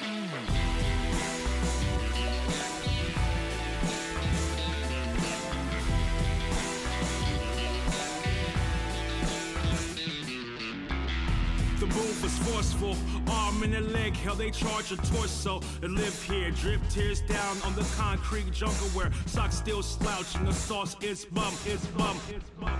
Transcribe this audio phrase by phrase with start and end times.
[0.00, 0.06] The
[11.86, 12.96] move was forceful,
[13.28, 15.60] arm in a leg, hell they charge a torso.
[15.82, 20.54] To live here, drip tears down on the concrete jungle where socks still slouching, the
[20.54, 22.79] sauce is bum, it's bum, it's bum.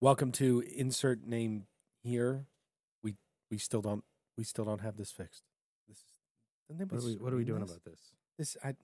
[0.00, 1.66] Welcome to insert name
[2.04, 2.46] here.
[3.02, 3.16] We
[3.50, 4.04] we still don't
[4.36, 5.42] we still don't have this fixed.
[5.88, 6.04] This is
[6.68, 7.70] What are we, what are we doing this?
[7.70, 8.12] about this?
[8.38, 8.56] this?
[8.62, 8.74] I,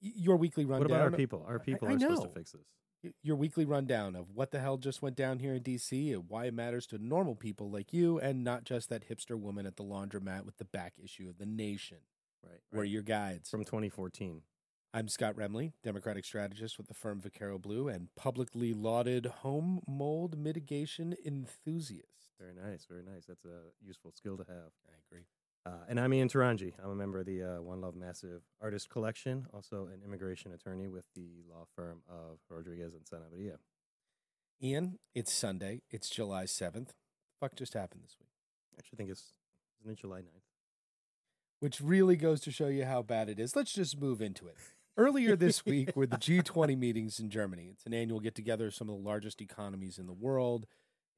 [0.00, 0.88] your weekly rundown.
[0.88, 1.44] What about our people?
[1.46, 3.12] Our people I are supposed to fix this.
[3.22, 6.46] Your weekly rundown of what the hell just went down here in DC and why
[6.46, 9.84] it matters to normal people like you and not just that hipster woman at the
[9.84, 11.98] laundromat with the back issue of the Nation.
[12.42, 12.60] Right.
[12.72, 12.88] We're right.
[12.88, 13.50] your guides.
[13.50, 14.40] From 2014.
[14.96, 20.38] I'm Scott Remley, Democratic strategist with the firm Vaquero Blue and publicly lauded home mold
[20.38, 22.30] mitigation enthusiast.
[22.38, 22.86] Very nice.
[22.88, 23.24] Very nice.
[23.26, 24.70] That's a useful skill to have.
[24.86, 25.24] I agree.
[25.66, 26.74] Uh, and I'm Ian Taranji.
[26.80, 30.86] I'm a member of the uh, One Love Massive Artist Collection, also an immigration attorney
[30.86, 33.56] with the law firm of Rodriguez and Sanabria.
[34.62, 35.82] Ian, it's Sunday.
[35.90, 36.90] It's July 7th.
[37.40, 38.28] Fuck just happened this week.
[38.72, 39.32] I actually think it's,
[39.80, 40.44] isn't it July 9th?
[41.58, 43.56] Which really goes to show you how bad it is.
[43.56, 44.54] Let's just move into it.
[44.96, 47.68] Earlier this week were the G20 meetings in Germany.
[47.72, 50.66] It's an annual get together of some of the largest economies in the world.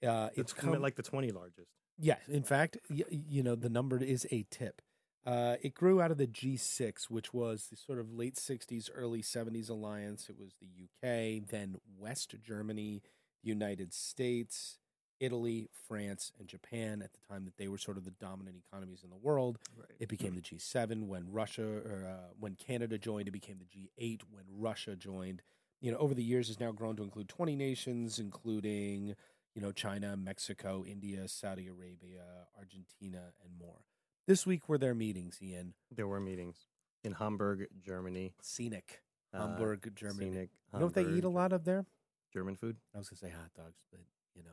[0.06, 1.70] Uh, it's come, like the 20 largest.
[1.98, 4.82] Yeah, in fact, y- you know, the number is a tip.
[5.24, 9.22] Uh, it grew out of the G6, which was the sort of late 60s, early
[9.22, 10.28] 70s alliance.
[10.28, 13.02] It was the UK, then West Germany,
[13.42, 14.78] United States,
[15.20, 19.02] Italy, France, and Japan at the time that they were sort of the dominant economies
[19.02, 19.58] in the world.
[19.76, 19.88] Right.
[19.98, 23.28] It became the G7 when Russia or uh, when Canada joined.
[23.28, 25.42] It became the G8 when Russia joined.
[25.80, 29.14] You know, over the years, has now grown to include 20 nations, including
[29.54, 32.24] you know China, Mexico, India, Saudi Arabia,
[32.58, 33.84] Argentina, and more.
[34.26, 35.74] This week were their meetings, Ian.
[35.94, 36.66] There were meetings
[37.04, 38.34] in Hamburg, Germany.
[38.42, 40.30] Scenic, uh, Hamburg, Germany.
[40.30, 41.86] Scenic, You know what they eat a lot of there?
[42.32, 42.76] German food.
[42.94, 44.00] I was gonna say hot dogs, but
[44.34, 44.50] you know,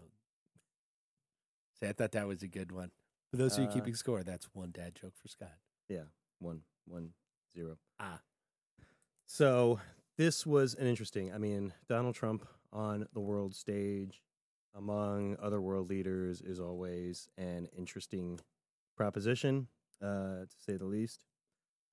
[1.80, 2.92] say I thought that was a good one.
[3.32, 5.58] For those of you Uh, keeping score, that's one dad joke for Scott.
[5.90, 6.04] Yeah,
[6.40, 7.14] one, one,
[7.56, 7.78] zero.
[8.00, 8.22] Ah.
[9.26, 9.80] So
[10.18, 11.34] this was an interesting.
[11.34, 14.22] I mean, Donald Trump on the world stage,
[14.76, 18.40] among other world leaders, is always an interesting
[18.96, 19.68] proposition,
[20.02, 21.26] uh, to say the least.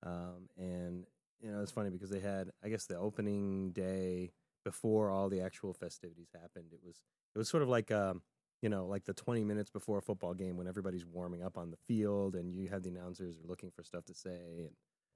[0.03, 1.05] Um, and
[1.41, 4.31] you know, it's funny because they had, I guess, the opening day
[4.63, 6.67] before all the actual festivities happened.
[6.71, 7.01] It was,
[7.33, 8.21] it was sort of like, um,
[8.61, 11.71] you know, like the 20 minutes before a football game when everybody's warming up on
[11.71, 14.29] the field and you have the announcers are looking for stuff to say
[14.59, 14.71] and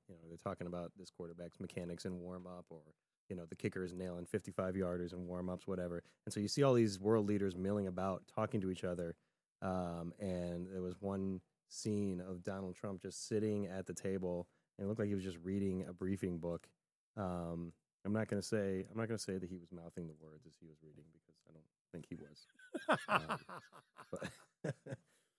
[0.07, 2.81] you know they're talking about this quarterback's mechanics in warm up or
[3.29, 6.03] you know the kicker is nailing 55 yarders in warm ups whatever.
[6.25, 9.16] And so you see all these world leaders milling about talking to each other
[9.62, 14.85] um, and there was one scene of Donald Trump just sitting at the table and
[14.85, 16.67] it looked like he was just reading a briefing book.
[17.16, 17.72] Um,
[18.06, 20.13] I'm not going to say I'm not going to say that he was mouthing the
[20.19, 21.63] words as he was reading because I don't
[21.95, 22.45] think he was
[23.07, 23.38] Um,
[24.11, 24.29] but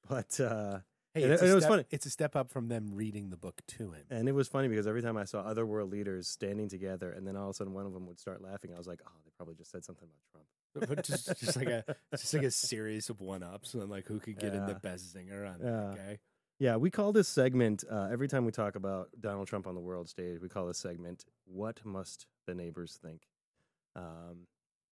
[0.08, 0.78] but uh,
[1.14, 1.84] Hey, And it's, it- a it was step, funny.
[1.90, 4.04] it's a step up from them reading the book to him.
[4.10, 7.26] and it was funny because every time I saw other world leaders standing together, and
[7.26, 9.10] then all of a sudden one of them would start laughing, I was like, "Oh,
[9.24, 10.46] they probably just said something about Trump."
[10.96, 14.20] but just, just like a just like a series of one ups and like who
[14.20, 15.70] could get in the best zinger on Yeah.
[15.70, 16.18] that guy.
[16.58, 19.80] Yeah, we call this segment uh, every time we talk about Donald Trump on the
[19.80, 20.38] world stage.
[20.42, 23.22] We call this segment "What Must the Neighbors Think?"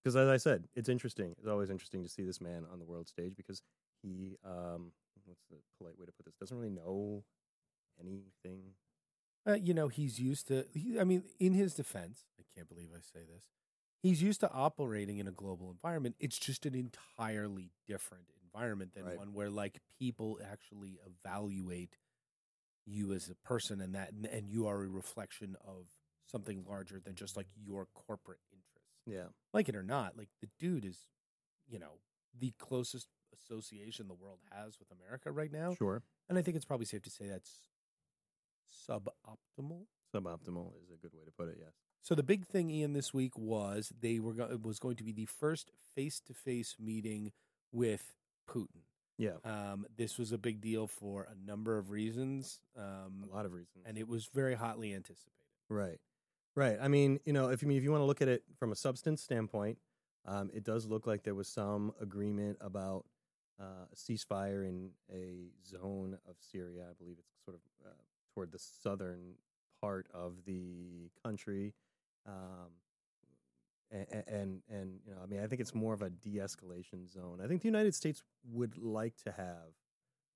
[0.05, 1.35] Because as I said, it's interesting.
[1.39, 3.63] It's always interesting to see this man on the world stage because
[4.03, 4.93] he, um,
[5.25, 6.35] what's the polite way to put this?
[6.39, 7.25] Doesn't really know
[7.99, 8.75] anything.
[9.49, 10.67] Uh, you know, he's used to.
[10.75, 13.45] He, I mean, in his defense, I can't believe I say this.
[14.03, 16.17] He's used to operating in a global environment.
[16.21, 19.17] It's just an entirely different environment than Right.
[19.19, 21.97] one where like people actually evaluate
[22.87, 25.87] you as a person, and that and you are a reflection of
[26.27, 28.41] something larger than just like your corporate.
[29.07, 30.99] Yeah, like it or not, like the dude is,
[31.69, 31.99] you know,
[32.39, 35.75] the closest association the world has with America right now.
[35.75, 36.03] sure.
[36.29, 37.51] And I think it's probably safe to say that's
[38.89, 39.87] suboptimal.
[40.15, 41.57] Suboptimal is a good way to put it.
[41.59, 41.73] Yes.
[42.03, 45.05] So the big thing, Ian, this week was they were go- it was going to
[45.05, 47.33] be the first face to face meeting
[47.73, 48.13] with
[48.49, 48.83] Putin.
[49.17, 49.37] Yeah.
[49.45, 53.53] Um, this was a big deal for a number of reasons, um, a lot of
[53.53, 53.85] reasons.
[53.87, 55.31] and it was very hotly anticipated.
[55.69, 55.99] Right.
[56.57, 56.79] Right.
[56.81, 58.73] I mean, you know, if you mean if you want to look at it from
[58.73, 59.79] a substance standpoint,
[60.27, 63.05] Um, it does look like there was some agreement about
[63.61, 66.87] uh, a ceasefire in a zone of Syria.
[66.91, 67.91] I believe it's sort of uh,
[68.33, 69.35] toward the southern
[69.83, 71.75] part of the country.
[72.27, 72.71] Um,
[73.91, 77.41] and, and and you know, I mean, I think it's more of a de-escalation zone.
[77.45, 79.77] I think the United States would like to have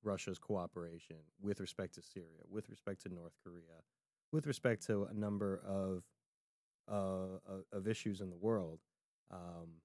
[0.02, 3.82] Russia's cooperation with respect to Syria, with respect to North Korea,
[4.32, 6.02] with respect to a number of
[6.90, 7.38] uh,
[7.72, 8.80] of issues in the world.
[9.30, 9.80] Um,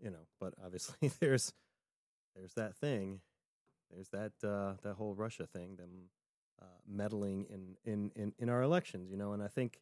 [0.00, 1.52] you know, but obviously there's
[2.34, 3.20] there's that thing,
[3.90, 6.10] there's that uh, that whole Russia thing, them
[6.60, 9.10] uh, meddling in, in in in our elections.
[9.10, 9.80] You know, and I think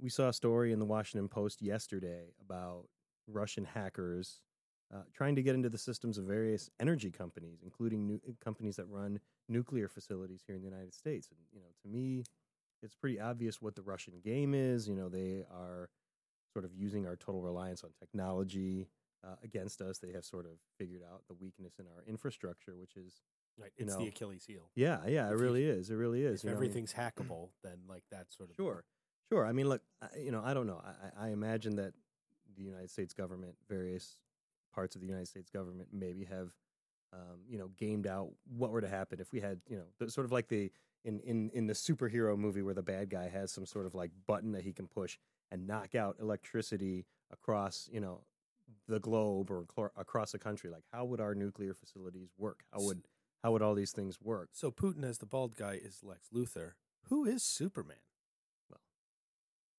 [0.00, 2.86] we saw a story in the Washington Post yesterday about
[3.26, 4.40] Russian hackers
[4.94, 8.86] uh, trying to get into the systems of various energy companies, including new, companies that
[8.88, 9.18] run
[9.48, 11.28] nuclear facilities here in the United States.
[11.30, 12.24] And you know, to me,
[12.84, 14.86] it's pretty obvious what the Russian game is.
[14.88, 15.88] You know, they are
[16.52, 18.88] sort of using our total reliance on technology
[19.26, 19.98] uh, against us.
[19.98, 23.22] They have sort of figured out the weakness in our infrastructure, which is
[23.56, 23.70] Right.
[23.76, 24.68] It's know, the Achilles heel.
[24.74, 25.88] yeah, yeah, it If you- really is.
[25.88, 26.40] It really is.
[26.40, 28.84] If you know, I mean- everything's hackable, then like that sort of Sure,
[29.28, 29.46] sure.
[29.46, 30.82] I mean, look, I, you know, I don't know.
[30.84, 30.90] I,
[31.22, 31.94] I I imagine that
[32.56, 34.18] the United States government, various
[34.72, 36.50] parts of the United States government, maybe have,
[37.12, 40.10] um, you know, gamed out what were to happen if we had, you know, the,
[40.10, 40.72] sort of like the
[41.04, 44.10] in in in the superhero movie where the bad guy has some sort of like
[44.26, 45.18] button that he can push
[45.50, 48.22] and knock out electricity across, you know,
[48.88, 50.70] the globe or cl- across the country.
[50.70, 52.64] Like, how would our nuclear facilities work?
[52.72, 53.02] How would
[53.42, 54.50] how would all these things work?
[54.52, 56.72] So Putin as the bald guy is Lex Luthor.
[57.08, 57.98] Who is Superman?
[58.70, 58.80] Well,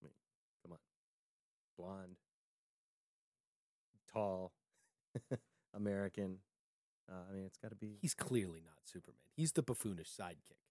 [0.01, 0.13] I mean,
[0.61, 0.77] come on.
[1.77, 2.17] Blonde,
[4.11, 4.51] tall,
[5.73, 6.37] American.
[7.09, 7.97] Uh, I mean, it's got to be.
[8.01, 9.19] He's clearly not Superman.
[9.35, 10.64] He's the buffoonish sidekick.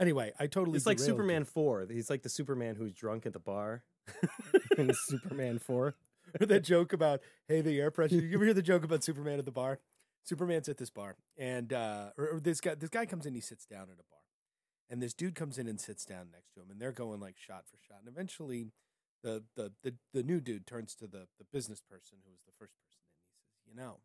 [0.00, 1.12] Anyway, I totally It's like derailed you.
[1.14, 1.86] Superman 4.
[1.90, 3.84] He's like the Superman who's drunk at the bar
[4.78, 5.94] in Superman 4.
[6.40, 8.14] Or that joke about hey the air pressure.
[8.16, 9.80] You ever hear the joke about Superman at the bar?
[10.24, 13.34] Superman's at this bar, and uh, or, or this guy this guy comes in.
[13.34, 14.22] He sits down at a bar,
[14.88, 17.36] and this dude comes in and sits down next to him, and they're going like
[17.36, 17.98] shot for shot.
[17.98, 18.72] And eventually,
[19.22, 22.52] the the the, the new dude turns to the the business person who was the
[22.52, 23.18] first person in.
[23.26, 23.98] He says, "You know,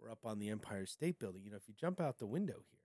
[0.00, 1.42] we're up on the Empire State Building.
[1.44, 2.77] You know, if you jump out the window here."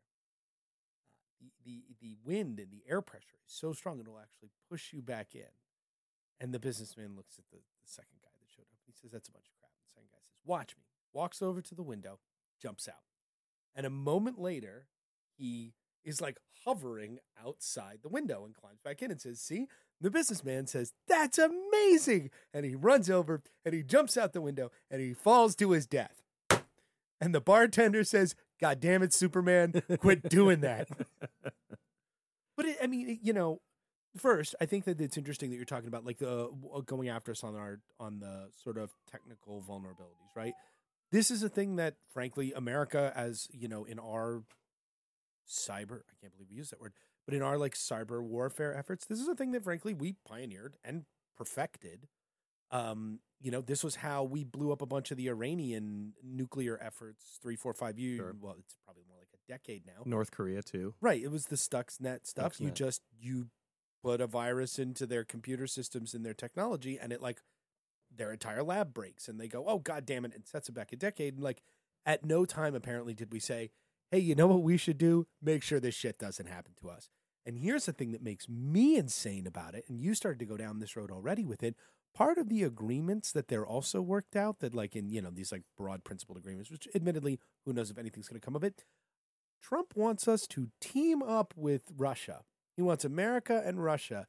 [1.66, 5.36] The, the wind and the air pressure is so strong it'll actually push you back
[5.36, 5.52] in.
[6.40, 8.80] And the businessman looks at the, the second guy that showed up.
[8.86, 9.72] He says, That's a bunch of crap.
[9.88, 10.84] The second guy says, Watch me.
[11.14, 12.20] Walks over to the window,
[12.62, 13.04] jumps out.
[13.76, 14.88] And a moment later,
[15.38, 15.74] he
[16.04, 19.68] is like hovering outside the window and climbs back in and says, See?
[20.02, 22.30] The businessman says, That's amazing.
[22.54, 25.88] And he runs over and he jumps out the window and he falls to his
[25.88, 26.24] death.
[27.22, 30.88] And the bartender says, God damn it, Superman, quit doing that.
[32.56, 33.60] But it, I mean, it- you know,
[34.16, 37.32] first, I think that it's interesting that you're talking about like the uh, going after
[37.32, 40.54] us on our on the sort of technical vulnerabilities, right?
[41.12, 44.44] This is a thing that, frankly, America, as you know, in our
[45.50, 46.94] cyber, I can't believe we use that word,
[47.26, 50.78] but in our like cyber warfare efforts, this is a thing that, frankly, we pioneered
[50.86, 51.04] and
[51.36, 52.08] perfected.
[52.74, 56.80] Um, you know, this was how we blew up a bunch of the Iranian nuclear
[56.82, 58.18] efforts three, four, five years.
[58.18, 58.36] Sure.
[58.40, 60.02] Well, it's probably more like a decade now.
[60.06, 60.96] North Korea, too.
[61.00, 61.22] Right.
[61.22, 62.60] It was the Stuxnet stuff.
[62.60, 63.48] You just you
[64.02, 67.42] put a virus into their computer systems and their technology, and it like
[68.16, 70.92] their entire lab breaks, and they go, "Oh God damn it!" and sets it back
[70.92, 71.36] a decade.
[71.36, 71.62] And like
[72.06, 73.72] at no time apparently did we say,
[74.10, 75.28] "Hey, you know what we should do?
[75.42, 77.10] Make sure this shit doesn't happen to us."
[77.46, 80.56] And here's the thing that makes me insane about it, and you started to go
[80.56, 81.76] down this road already with it.
[82.16, 85.52] Part of the agreements that they're also worked out that like in you know these
[85.52, 88.84] like broad principled agreements, which admittedly who knows if anything's going to come of it.
[89.62, 92.42] Trump wants us to team up with Russia.
[92.76, 94.28] He wants America and Russia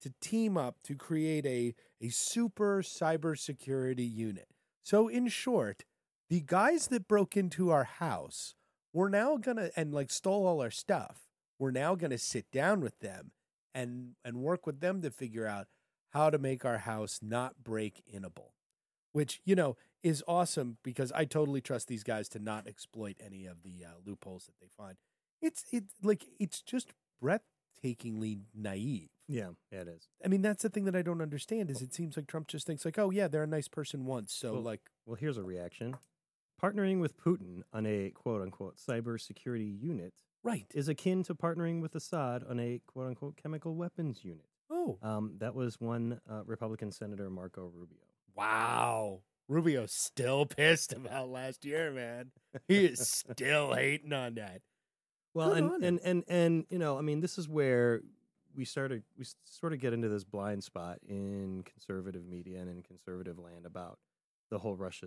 [0.00, 4.48] to team up to create a, a super cybersecurity unit.
[4.84, 5.84] So, in short,
[6.28, 8.54] the guys that broke into our house,
[8.92, 11.22] we're now gonna and like stole all our stuff.
[11.58, 13.32] We're now gonna sit down with them
[13.74, 15.66] and and work with them to figure out
[16.16, 18.50] how to make our house not break inable.
[19.12, 23.46] Which, you know, is awesome because I totally trust these guys to not exploit any
[23.46, 24.96] of the uh, loopholes that they find.
[25.42, 26.92] It's it like it's just
[27.22, 29.08] breathtakingly naive.
[29.28, 30.08] Yeah, yeah, it is.
[30.24, 32.66] I mean, that's the thing that I don't understand is it seems like Trump just
[32.66, 35.42] thinks like, oh yeah, they're a nice person once, so Well, like, Well, here's a
[35.42, 35.96] reaction.
[36.62, 40.66] Partnering with Putin on a quote unquote cybersecurity unit right?
[40.72, 44.46] is akin to partnering with Assad on a quote unquote chemical weapons unit.
[44.70, 47.98] Oh Um, that was one uh, Republican Senator Marco Rubio.
[48.34, 52.32] wow, Rubio's still pissed about last year, man.
[52.68, 54.62] He is still hating on that.
[55.34, 58.00] Well, Good and, and and and you know, I mean, this is where
[58.54, 62.82] we started we sort of get into this blind spot in conservative media and in
[62.82, 63.98] conservative land about
[64.50, 65.06] the whole Russia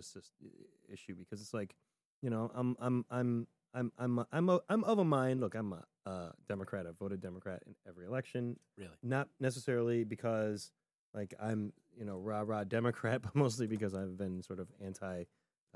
[0.92, 1.74] issue because it's like,
[2.22, 5.40] you know, I'm I'm I'm I'm I'm I'm a, I'm of a mind.
[5.40, 6.86] Look, I'm a uh, Democrat.
[6.86, 8.58] I've voted Democrat in every election.
[8.76, 8.90] Really?
[9.02, 10.70] Not necessarily because
[11.14, 15.24] like I'm you know rah rah Democrat, but mostly because I've been sort of anti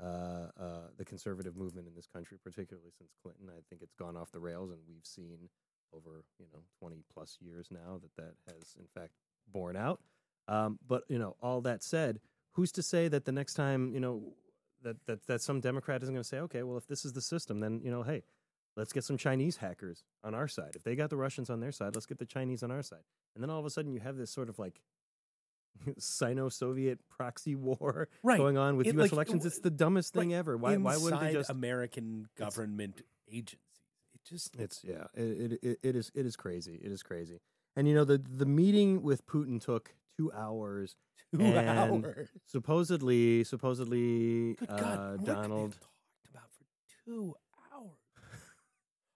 [0.01, 3.49] uh, uh, the conservative movement in this country, particularly since Clinton.
[3.49, 5.49] I think it's gone off the rails, and we've seen
[5.93, 9.13] over you know 20 plus years now that that has in fact
[9.47, 10.01] borne out.
[10.47, 12.19] Um, but you know, all that said,
[12.53, 14.33] who's to say that the next time you know
[14.83, 17.21] that that that some Democrat isn't going to say, okay, well, if this is the
[17.21, 18.23] system, then you know, hey,
[18.75, 20.71] let's get some Chinese hackers on our side.
[20.75, 23.03] If they got the Russians on their side, let's get the Chinese on our side.
[23.35, 24.81] And then all of a sudden, you have this sort of like
[25.97, 28.37] Sino-Soviet proxy war Right.
[28.37, 29.03] going on with It, U.S.
[29.03, 29.45] like, elections.
[29.45, 30.37] It's the dumbest thing Right.
[30.37, 30.57] ever.
[30.57, 30.77] Why?
[30.77, 31.49] Why wouldn't they just?
[31.49, 33.59] American government agencies?
[34.13, 35.05] It just It's yeah.
[35.13, 36.79] It, it it is it is crazy.
[36.83, 37.39] It is crazy.
[37.75, 40.95] And you know the the meeting with Putin took two hours.
[41.35, 42.29] two hours.
[42.45, 45.71] Supposedly, supposedly, Good uh, God, what could they have Donald.
[45.73, 46.65] talked about for
[47.05, 47.35] two.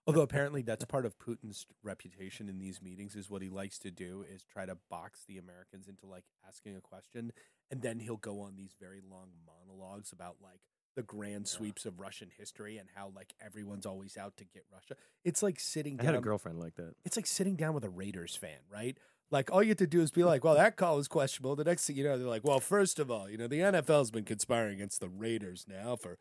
[0.10, 3.92] Although apparently that's part of Putin's reputation in these meetings is what he likes to
[3.92, 7.32] do is try to box the Americans into like asking a question,
[7.70, 10.62] and then he'll go on these very long monologues about like
[10.96, 14.96] the grand sweeps of Russian history and how like everyone's always out to get Russia.
[15.24, 16.14] It's like sitting I down.
[16.14, 16.96] had a girlfriend like that.
[17.06, 18.98] it's like sitting down with a Raiders fan, right?
[19.32, 21.64] Like all you have to do is be like, "Well, that call is questionable." The
[21.64, 24.26] next thing you know, they're like, "Well, first of all, you know, the NFL's been
[24.26, 26.18] conspiring against the Raiders now for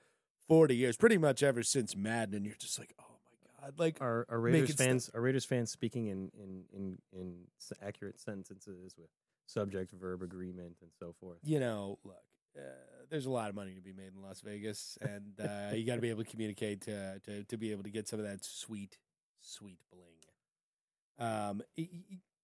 [0.47, 3.18] forty years, pretty much ever since Madden," and you're just like, "Oh my god!"
[3.77, 5.11] Like, Are, are Raiders fans?
[5.15, 7.35] Are Raiders fans speaking in in in in
[7.83, 9.11] accurate sentences with
[9.47, 11.39] subject verb agreement and so forth?
[11.43, 12.17] you know, look,
[12.57, 12.61] uh,
[13.11, 15.97] there's a lot of money to be made in Las Vegas, and uh, you got
[15.97, 18.45] to be able to communicate to, to to be able to get some of that
[18.45, 18.99] sweet,
[19.41, 20.15] sweet bling.
[21.19, 21.63] Um,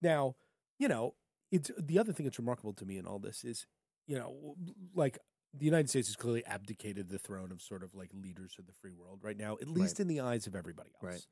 [0.01, 0.35] now,
[0.77, 1.15] you know,
[1.51, 3.65] it's the other thing that's remarkable to me in all this is,
[4.05, 4.55] you know,
[4.93, 5.17] like
[5.57, 8.73] the United States has clearly abdicated the throne of sort of like leaders of the
[8.73, 9.99] free world right now, at least Right.
[10.01, 11.03] in the eyes of everybody else.
[11.03, 11.25] Right.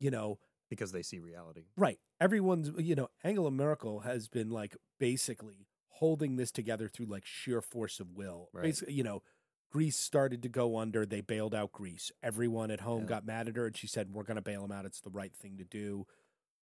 [0.00, 0.38] You know,
[0.70, 1.66] Because they see reality.
[1.76, 1.98] Right.
[2.20, 7.60] Everyone's, you know, Angela Merkel has been like basically holding this together through like sheer
[7.60, 8.48] force of will.
[8.52, 8.62] Right.
[8.64, 9.22] Basically, you know,
[9.70, 11.04] Greece started to go under.
[11.04, 12.10] They bailed out Greece.
[12.22, 13.08] Everyone at home Yeah.
[13.08, 14.86] got mad at her and she said, We're going to bail them out.
[14.86, 16.06] It's the right thing to do,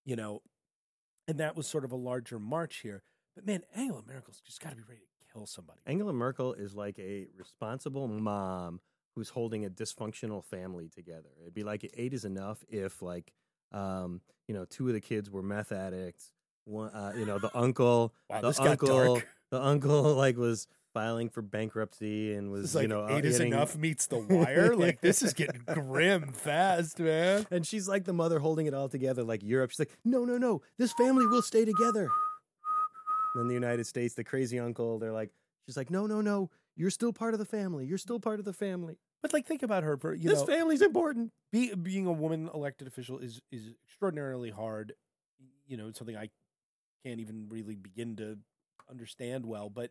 [0.04, 0.42] you know.
[1.28, 3.02] And that was sort of a larger march here.
[3.36, 5.80] But man, Angela Merkel's just got to be ready to kill somebody.
[5.86, 8.80] Angela Merkel is like a responsible mom
[9.14, 11.28] who's holding a dysfunctional family together.
[11.42, 13.32] It'd be like eight is enough if like
[13.72, 16.32] um, you know, two of the kids were meth addicts.
[16.64, 21.40] One uh, you know, the uncle Wow, the uncle the uncle like was filing for
[21.40, 24.76] bankruptcy and was like you know eight is getting- enough meets the wire.
[24.76, 27.46] like this is getting grim fast, man.
[27.50, 29.70] and she's like the mother holding it all together like Europe.
[29.70, 30.62] She's like, "No, no, no.
[30.78, 32.08] This family will stay together."
[33.34, 35.30] Then the United States, the crazy uncle, they're like
[35.66, 36.50] she's like, "No, no, no.
[36.74, 37.86] You're still part of the family.
[37.86, 38.96] You're still part of the family.
[39.20, 39.96] But like, think about her.
[39.96, 44.50] For, you this know, family's important." be, being a woman elected official is is extraordinarily
[44.50, 44.94] hard.
[45.66, 46.30] You know, it's something I
[47.04, 48.38] can't even really begin to
[48.90, 49.70] understand well.
[49.70, 49.90] But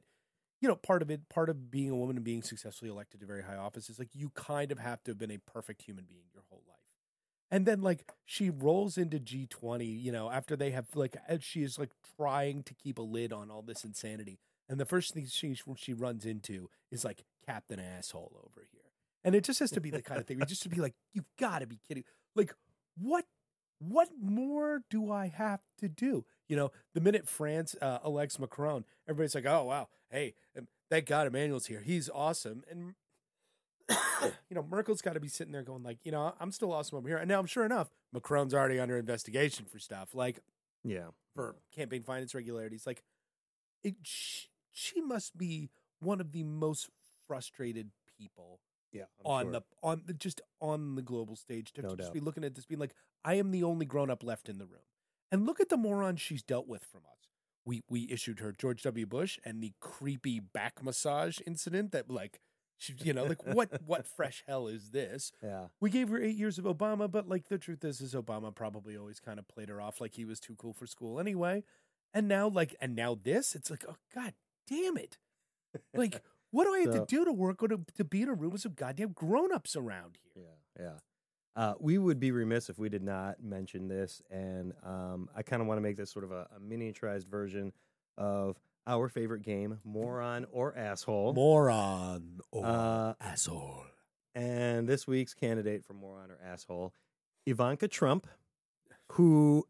[0.60, 3.26] you know, part of it, part of being a woman and being successfully elected to
[3.26, 6.06] very high office is like you kind of have to have been a perfect human
[6.06, 6.51] being your.
[7.52, 11.64] And then like she rolls into G twenty, you know, after they have like she
[11.64, 14.40] is like trying to keep a lid on all this insanity.
[14.70, 18.82] And the first thing she she runs into is like Captain Asshole over here.
[19.24, 20.96] And it just has to be the kind of thing where just to be like,
[21.14, 22.06] you've got to be kidding.
[22.36, 22.56] Like,
[22.98, 23.26] what
[23.80, 26.26] what more do I have to do?
[26.48, 31.06] You know, the minute France uh, elects Macron, everybody's like, oh, wow, hey, um, thank
[31.06, 31.82] God Emmanuel's here.
[31.82, 32.64] He's awesome.
[32.70, 32.94] And,
[34.50, 36.98] you know, Merkel's got to be sitting there going, like, you know, I'm still awesome
[36.98, 37.18] over here.
[37.18, 40.40] And now, I'm sure enough, Macron's already under investigation for stuff, like
[40.84, 41.08] Yeah.
[41.36, 42.86] for campaign finance regularities.
[42.86, 43.04] Like,
[43.84, 45.70] it, she, she must be
[46.00, 46.90] one of the most
[47.28, 48.60] frustrated people
[48.92, 49.06] Yeah.
[49.26, 52.14] on the on the just on the global stage to No just doubt.
[52.14, 52.94] be looking at this being like
[53.24, 54.82] I am the only grown up left in the room.
[55.32, 57.28] And look at the moron she's dealt with from us.
[57.66, 59.06] We we issued her George W.
[59.06, 62.40] Bush and the creepy back massage incident that like
[62.82, 65.32] she you know like what what fresh hell is this?
[65.44, 65.68] Yeah.
[65.80, 68.98] We gave her 8 years of Obama but like the truth is is Obama probably
[68.98, 71.64] always kind of played her off like he was too cool for school anyway.
[72.14, 74.34] And now like and now this it's like oh god
[74.68, 75.18] damn it.
[75.94, 76.22] Like
[76.52, 78.34] what do I have So- to do to work or to, to be in a
[78.34, 80.44] room with some goddamn grown-ups around here?
[80.78, 80.94] Yeah, yeah.
[81.56, 85.62] Uh, we would be remiss if we did not mention this, and um, I kind
[85.62, 87.74] of want to make this sort of a, a miniaturized version
[88.18, 88.58] of
[88.88, 91.34] our favorite game, moron or asshole.
[91.34, 93.86] Moron or Uh, asshole.
[94.36, 96.94] and this week's candidate for moron or asshole,
[97.46, 98.28] Ivanka Trump,
[99.14, 99.68] who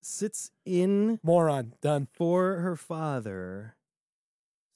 [0.00, 1.74] sits in Moron.
[1.80, 2.06] Done.
[2.12, 3.76] for her father.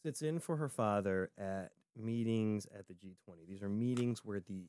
[0.05, 3.47] Sits in for her father at meetings at the G20.
[3.47, 4.69] These are meetings where the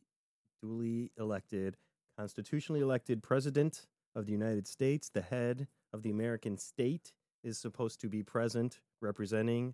[0.62, 1.78] duly elected,
[2.18, 8.02] constitutionally elected president of the United States, the head of the American state, is supposed
[8.02, 9.74] to be present representing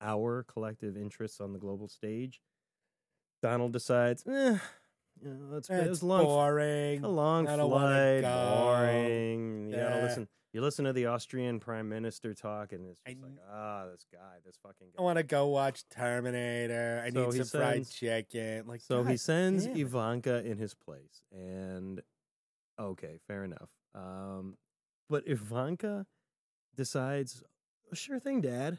[0.00, 2.40] our collective interests on the global stage.
[3.42, 4.58] Donald decides, eh,
[5.22, 7.04] you know, it's, It's it's long, boring.
[7.04, 9.70] a long I don't flight, boring.
[9.70, 10.28] You gotta listen.
[10.52, 14.36] You listen to the Austrian prime minister talk, and it's I like, ah, this guy,
[14.44, 17.02] this fucking I want to go watch Terminator.
[17.04, 18.66] I So need some fried chicken.
[18.66, 19.76] Like so he sends damn.
[19.76, 22.00] Ivanka in his place, and
[22.80, 23.68] okay, fair enough.
[23.94, 24.56] Um,
[25.10, 26.06] but Ivanka
[26.76, 27.42] decides,
[27.90, 28.78] "Oh, sure thing, Dad,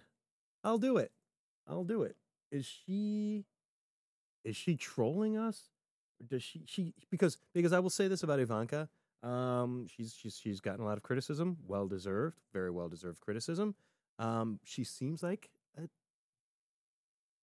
[0.63, 1.12] I'll do it.
[1.68, 2.16] I'll do it.
[2.51, 3.46] Is she?
[4.44, 5.70] Is she trolling us?
[6.22, 6.63] Or does she?
[6.66, 8.89] She because because I will say this about Ivanka.
[9.24, 13.75] Um, she's she's she's gotten a lot of criticism, well deserved, very well deserved criticism.
[14.20, 15.88] Um, she seems like a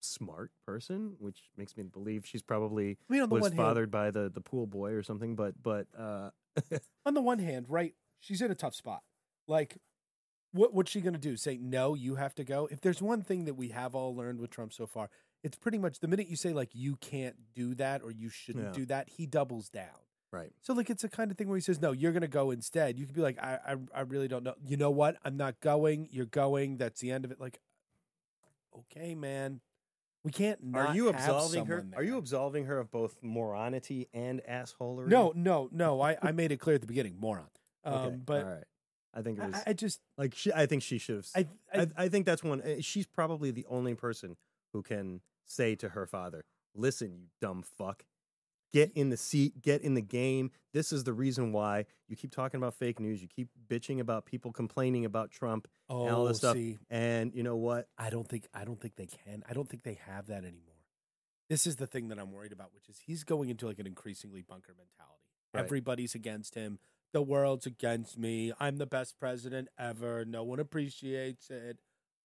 [0.01, 3.91] smart person, which makes me believe she's probably I mean, on the was one hand,
[3.91, 5.35] by the the pool boy or something.
[5.35, 6.31] But but uh,
[7.07, 7.95] on the one hand, right?
[8.21, 9.03] She's in a tough spot.
[9.47, 9.77] Like,
[10.55, 11.37] what what's she gonna do?
[11.37, 11.95] Say no?
[11.95, 12.69] You have to go.
[12.71, 15.11] If there's one thing that we have all learned with Trump so far,
[15.43, 18.67] it's pretty much the minute you say like you can't do that or you shouldn't
[18.67, 18.73] Yeah.
[18.73, 19.99] do that, he doubles down.
[20.33, 22.29] right, So like it's a kind of thing where he says, "No, you're going to
[22.29, 24.55] go instead." You could be like, I, "I, I really don't know.
[24.65, 25.17] You know what?
[25.25, 26.09] I'm not going.
[26.11, 26.79] You're going.
[26.79, 27.61] That's the end of it." Like,
[28.79, 29.61] okay, man,
[30.25, 30.63] we can't.
[30.63, 31.79] Not are you absolving her?
[31.81, 35.07] someone Are you absolving her of both moronity and assholery?
[35.09, 36.01] No, no, no.
[36.01, 37.47] I, I made it clear at the beginning, moron.
[37.85, 38.65] Um, Okay, but all right.
[39.15, 40.53] I think it was I, I just, like she.
[40.53, 41.29] I think she should have.
[41.35, 42.61] I, I, I, I think that's one.
[42.63, 44.37] eh, She's probably the only person
[44.73, 46.45] who can say to her father,
[46.75, 48.05] "Listen, you dumb fuck,
[48.75, 50.51] get in the seat, get in the game.
[50.73, 53.23] This is the reason why you keep talking about fake news.
[53.23, 56.57] You keep bitching about people complaining about Trump oh, and all this stuff.
[56.57, 57.87] see, And you know what?
[57.97, 59.45] I don't think, I don't think they can.
[59.49, 60.75] I don't think they have that anymore.
[61.49, 63.87] This is the thing that I'm worried about, which is he's going into like an
[63.87, 65.31] increasingly bunker mentality.
[65.53, 65.63] Right.
[65.63, 66.81] Everybody's against him.
[67.15, 68.53] The world's against me.
[68.59, 70.25] I'm the best president ever.
[70.25, 71.79] No one appreciates it.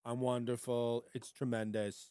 [0.04, 1.06] I'm wonderful.
[1.14, 2.10] It's tremendous.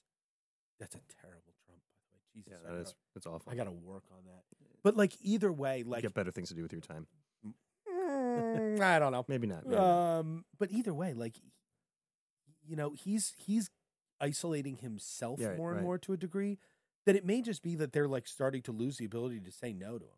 [0.78, 2.20] That's a terrible Trump, by the way.
[2.34, 2.94] Jesus, Yeah, that.
[3.16, 3.50] It's awful.
[3.52, 4.44] I got to work on that.
[4.84, 7.08] But like either way, like you get better things to do with your time.
[7.90, 9.24] mm, I don't know.
[9.26, 9.66] Maybe not.
[9.66, 9.76] maybe.
[9.76, 11.34] Um, but either way, like
[12.64, 13.70] you know, he's he's
[14.20, 15.84] isolating himself Yeah, more and right.
[15.84, 16.58] more to a degree
[17.06, 19.72] that it may just be that they're like starting to lose the ability to say
[19.72, 20.10] no to him.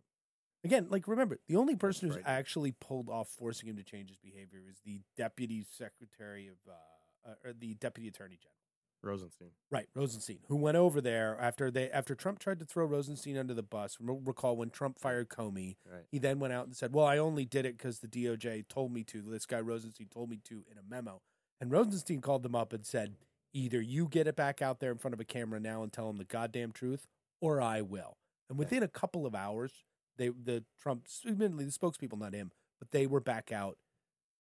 [0.63, 4.19] Again, like remember, the only person who's actually pulled off forcing him to change his
[4.19, 8.57] behavior is the deputy secretary of uh, uh or the deputy attorney general.
[9.03, 9.51] Rosenstein.
[9.71, 13.55] Right, Rosenstein, who went over there after they after Trump tried to throw Rosenstein under
[13.55, 13.97] the bus.
[14.01, 16.05] Recall when Trump fired Comey, Right.
[16.11, 18.93] he then went out and said, "Well, I only did it because the DOJ told
[18.93, 19.23] me to.
[19.23, 21.23] This guy Rosenstein told me to in a memo."
[21.61, 23.17] And Rosenstein called them up and said,
[23.55, 26.07] "Either you get it back out there in front of a camera now and tell
[26.07, 27.07] them the goddamn truth,
[27.41, 28.19] or I will."
[28.51, 29.85] And within a couple of hours,
[30.21, 33.79] they the Trump, admittedly the spokespeople, not him, but they were back out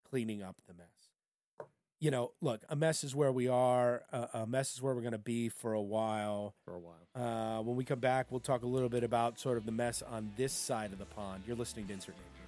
[0.09, 0.87] cleaning up the mess.
[1.99, 4.03] You know, look, a mess is where we are.
[4.13, 6.55] A, a mess is where we're going to be for a while.
[6.65, 7.09] For a while.
[7.15, 10.03] Uh, when we come back, we'll talk a little bit about sort of the mess
[10.03, 11.45] on this side of the pond.
[11.47, 12.47] You're listening to Insert Name here.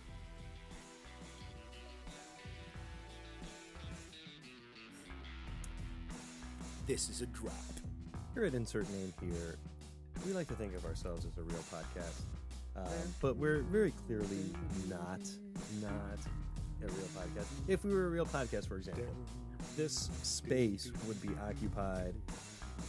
[6.86, 7.54] This is a drop.
[8.34, 9.56] Here at Insert Name here,
[10.26, 12.41] we like to think of ourselves as a real podcast.
[12.76, 12.84] Um,
[13.20, 14.54] but we're very clearly
[14.88, 15.20] not,
[15.80, 16.18] not
[16.82, 17.46] a real podcast.
[17.68, 19.04] If we were a real podcast, for example,
[19.76, 22.14] this space would be occupied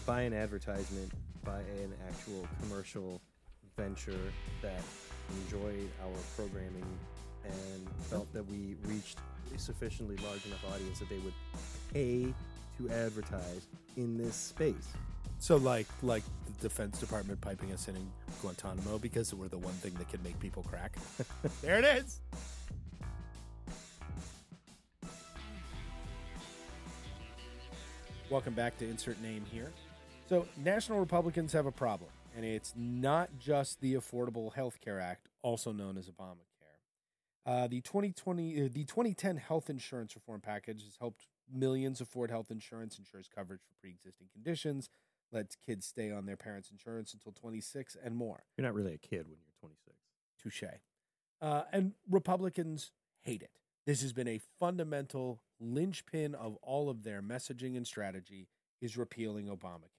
[0.05, 1.11] by an advertisement,
[1.43, 3.21] by an actual commercial
[3.77, 4.19] venture
[4.61, 4.81] that
[5.43, 6.85] enjoyed our programming
[7.43, 9.17] and felt that we reached
[9.53, 11.33] a sufficiently large enough audience that they would
[11.93, 12.33] pay
[12.77, 13.67] to advertise
[13.97, 14.93] in this space.
[15.43, 18.09] So, like, like the Defense Department piping us in in
[18.41, 20.95] Guantanamo because we're the one thing that can make people crack.
[21.61, 22.21] there it is.
[28.29, 29.73] Welcome back to Insert Name here.
[30.29, 35.27] So, National Republicans have a problem, and it's not just the Affordable Health Care Act,
[35.41, 36.37] also known as Obamacare.
[37.45, 42.49] Uh, the 2020, uh, the 2010 health insurance reform package has helped millions afford health
[42.49, 44.89] insurance, ensures coverage for pre-existing conditions,
[45.33, 48.43] lets kids stay on their parents' insurance until 26 and more.
[48.57, 49.97] You're not really a kid when you're 26.
[50.41, 50.63] Touche.
[51.41, 52.91] Uh, and Republicans
[53.23, 53.51] hate it.
[53.85, 58.47] This has been a fundamental linchpin of all of their messaging and strategy
[58.81, 59.89] is repealing Obamacare.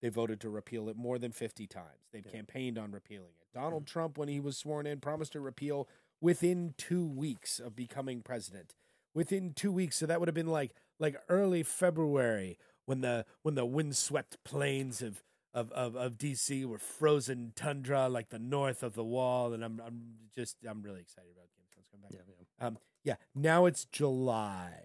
[0.00, 2.08] They voted to repeal it more than 50 times.
[2.12, 2.32] They've Yeah.
[2.32, 3.46] campaigned on repealing it.
[3.52, 5.88] Donald Trump, when he was sworn in, promised to repeal
[6.20, 8.74] within two weeks of becoming president.
[9.14, 9.96] within two weeks.
[9.96, 15.02] So that would have been like like early February when the when the windswept plains
[15.02, 19.52] of of, of, of DC were frozen tundra like the north of the wall.
[19.52, 20.02] And I'm I'm
[20.34, 22.12] just I'm really excited about Game of Thrones coming back.
[22.12, 22.66] Yeah, yeah.
[22.66, 24.84] Um, yeah, now it's July.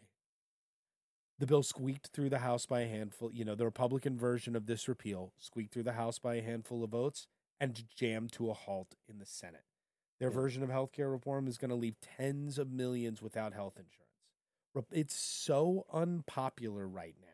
[1.39, 3.31] The bill squeaked through the House by a handful.
[3.31, 6.83] You know, the Republican version of this repeal squeaked through the House by a handful
[6.83, 7.27] of votes
[7.59, 9.63] and jammed to a halt in the Senate.
[10.19, 10.35] Their Yeah.
[10.35, 13.95] version of healthcare reform is going to leave tens of millions without health insurance.
[14.91, 17.28] It's so unpopular right now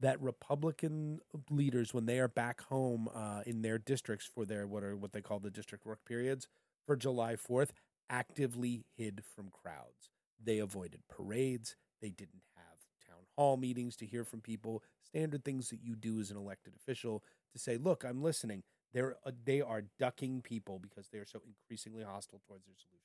[0.00, 4.82] that Republican leaders, when they are back home uh, in their districts for their what
[4.82, 6.48] are what they call the district work periods
[6.86, 7.72] for July Fourth,
[8.10, 10.10] actively hid from crowds.
[10.42, 11.76] They avoided parades.
[12.02, 14.82] They didn't have town hall meetings to hear from people.
[15.02, 19.16] Standard things that you do as an elected official to say, "Look, I'm listening." They're
[19.24, 23.00] uh, they are ducking people because they are so increasingly hostile towards their solutions.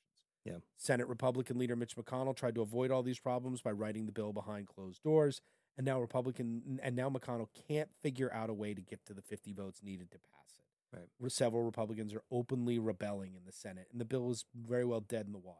[0.45, 0.57] Yeah.
[0.77, 4.33] Senate Republican leader Mitch McConnell tried to avoid all these problems by writing the bill
[4.33, 5.41] behind closed doors,
[5.77, 9.21] and now Republican and now McConnell can't figure out a way to get to the
[9.21, 10.97] 50 votes needed to pass it.
[10.97, 11.07] Right.
[11.17, 15.01] Where Several Republicans are openly rebelling in the Senate, and the bill is very well
[15.01, 15.59] dead in the water.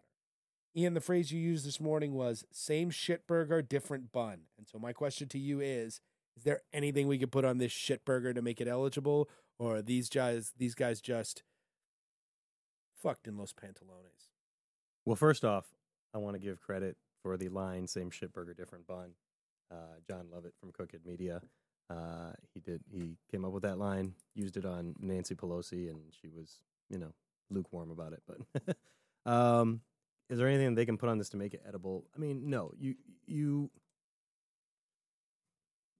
[0.75, 4.79] Ian, the phrase you used this morning was "same shit burger, different bun." And so
[4.79, 6.01] my question to you is:
[6.35, 9.77] Is there anything we could put on this shit burger to make it eligible, or
[9.77, 11.43] are these guys these guys just
[12.95, 14.29] fucked in Los Pantalones?
[15.05, 15.67] Well, first off,
[16.13, 19.13] I want to give credit for the line "same shit burger, different bun."
[19.71, 21.41] Uh, Jon Lovett from Crooked Media.
[21.89, 22.81] Uh, he did.
[22.91, 26.99] He came up with that line, used it on Nancy Pelosi, and she was, you
[26.99, 27.13] know,
[27.49, 28.23] lukewarm about it.
[28.27, 28.77] But
[29.31, 29.81] um,
[30.29, 32.05] is there anything they can put on this to make it edible?
[32.15, 32.71] I mean, no.
[32.79, 33.71] You you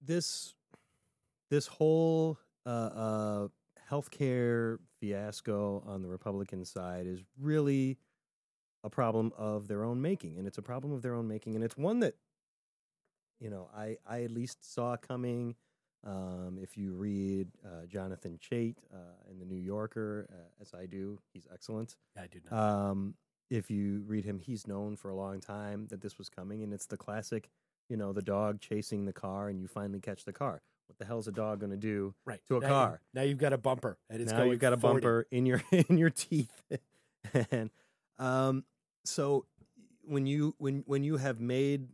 [0.01, 0.53] this
[1.49, 3.47] this whole uh, uh,
[3.89, 7.97] healthcare fiasco on the Republican side is really
[8.84, 11.63] a problem of their own making, and it's a problem of their own making, and
[11.63, 12.15] it's one that
[13.39, 15.56] you know I I at least saw coming.
[16.06, 20.86] Um, if you read uh, Jonathan Chait uh, in the New Yorker, uh, as I
[20.86, 21.97] do, he's excellent.
[22.17, 22.58] I do not.
[22.58, 23.15] Um,
[23.49, 26.73] if you read him, he's known for a long time that this was coming, and
[26.73, 27.49] it's the classic,
[27.89, 30.62] you know, the dog chasing the car, and you finally catch the car.
[30.88, 32.13] What the hell's a dog going to do?
[32.25, 33.02] right to a now, car.
[33.13, 35.97] Now you've got a bumper, and it's now you've got a bumper in your in
[35.97, 36.63] your teeth,
[37.52, 37.69] and
[38.17, 38.63] um,
[39.04, 39.45] so
[40.04, 41.88] when you when when you have made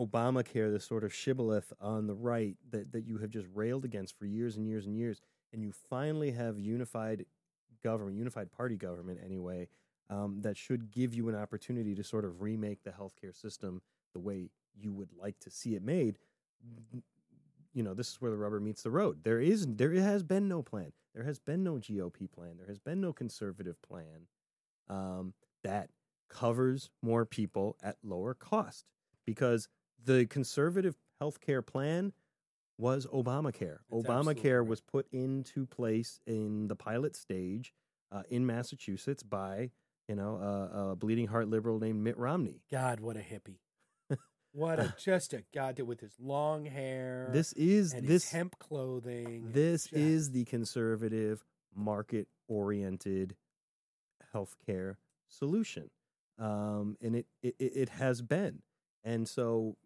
[0.00, 4.18] Obamacare the sort of shibboleth on the right that that you have just railed against
[4.18, 5.20] for years and years and years,
[5.52, 7.26] and you finally have unified
[7.82, 9.68] government, unified party government anyway,
[10.08, 13.82] um, that should give you an opportunity to sort of remake the healthcare system
[14.12, 16.18] the way you would like to see it made.
[17.72, 19.22] You know, this is where the rubber meets the road.
[19.22, 20.92] There is, there has been no plan.
[21.14, 22.56] There has been no GOP plan.
[22.56, 24.26] There has been no conservative plan
[24.88, 25.90] um, that
[26.28, 28.84] covers more people at lower cost
[29.24, 29.68] because
[30.04, 32.12] the conservative healthcare plan
[32.78, 33.78] was Obamacare.
[33.92, 37.74] Absolutely Obamacare was put into place in the pilot stage
[38.10, 39.70] uh, in Massachusetts by
[40.08, 42.62] you know a, a bleeding heart liberal named Mitt Romney.
[42.70, 43.58] God, what a hippie!
[44.52, 47.28] What a just a god with his long hair.
[47.32, 49.50] This is and this his hemp clothing.
[49.52, 53.36] This Just- is the conservative, market oriented
[54.34, 54.96] healthcare
[55.28, 55.90] solution.
[56.38, 58.62] Um, and it, it it has been.
[59.04, 59.76] And so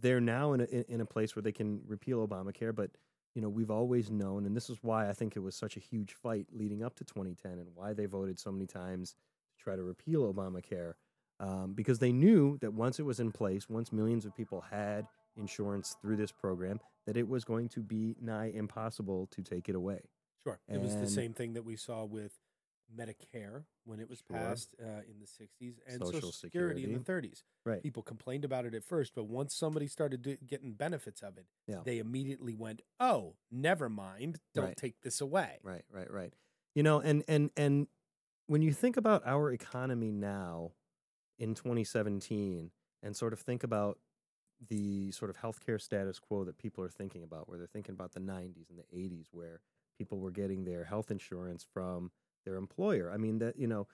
[0.00, 2.74] they're now in a, in a place where they can repeal Obamacare.
[2.74, 2.90] But,
[3.34, 5.80] you know, we've always known, and this is why I think it was such a
[5.80, 9.14] huge fight leading up to 2010 and why they voted so many times
[9.56, 10.94] to try to repeal Obamacare.
[11.38, 15.06] Um, because they knew that once it was in place, once millions of people had
[15.36, 19.74] insurance through this program, that it was going to be nigh impossible to take it
[19.74, 20.00] away.
[20.44, 20.58] Sure.
[20.68, 22.32] It was the same thing that we saw with
[22.94, 24.36] Medicare when it was Sure.
[24.36, 27.42] passed uh, in the 60s and Social Social, Security, in the 30s.
[27.64, 27.82] Right.
[27.82, 31.46] People complained about it at first, but once somebody started do- getting benefits of it,
[31.66, 31.82] Yeah.
[31.84, 34.40] they immediately went, "Oh, never mind.
[34.54, 34.76] Don't Right.
[34.76, 36.34] take this away." Right, right, right.
[36.74, 37.88] You know, and and and
[38.46, 40.72] when you think about our economy now
[41.38, 42.70] in 2017
[43.02, 43.98] and sort of think about
[44.60, 48.12] the sort of healthcare status quo that people are thinking about, where they're thinking about
[48.12, 49.60] the 90s and the 80s, where
[49.98, 52.10] people were getting their health insurance from
[52.46, 53.10] their employer.
[53.12, 53.86] I mean, that, you know,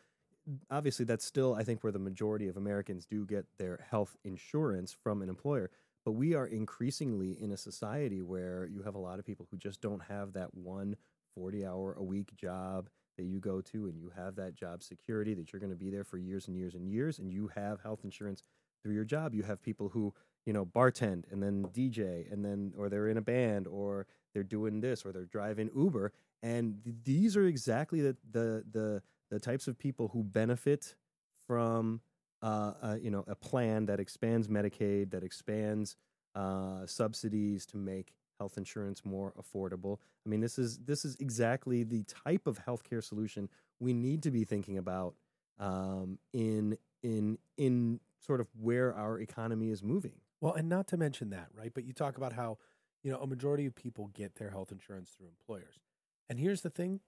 [0.70, 4.92] obviously that's still, I think, where the majority of Americans do get their health insurance
[5.02, 5.70] from an employer.
[6.04, 9.56] But we are increasingly in a society where you have a lot of people who
[9.56, 10.96] just don't have that one
[11.34, 15.34] 40 hour a week job that you go to and you have that job security
[15.34, 17.80] that you're going to be there for years and years and years and you have
[17.80, 18.42] health insurance
[18.82, 20.12] through your job you have people who
[20.46, 24.42] you know bartend and then dj and then or they're in a band or they're
[24.42, 29.38] doing this or they're driving uber and th- these are exactly the the the, the
[29.38, 30.94] types of people who benefit
[31.46, 32.00] from
[32.42, 35.96] uh, uh, you know, a plan that expands Medicaid, that expands
[36.34, 39.98] uh, subsidies to make health insurance more affordable.
[40.26, 44.30] I mean, this is this is exactly the type of healthcare solution we need to
[44.30, 45.14] be thinking about
[45.60, 50.14] um, in in in sort of where our economy is moving.
[50.42, 51.72] Well, and not to mention that, right?
[51.72, 52.58] But you talk about how,
[53.02, 55.78] you know, a majority of people get their health insurance through employers.
[56.28, 57.00] And here's the thing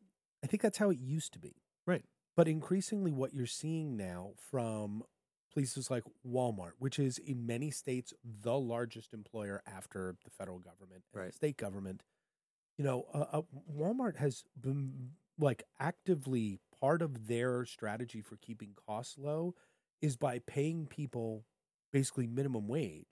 [0.43, 1.57] I think that's how it used to be.
[1.87, 2.05] Right.
[2.37, 5.03] But increasingly, what you're seeing now from
[5.53, 11.05] places like Walmart, which is in many states the largest employer after the federal government
[11.13, 11.31] and Right.
[11.33, 12.03] the state government,
[12.79, 13.43] you know, uh, uh,
[13.73, 19.55] Walmart has been like actively part of their strategy for keeping costs low
[20.01, 21.45] is by paying people
[21.93, 23.07] basically minimum wage.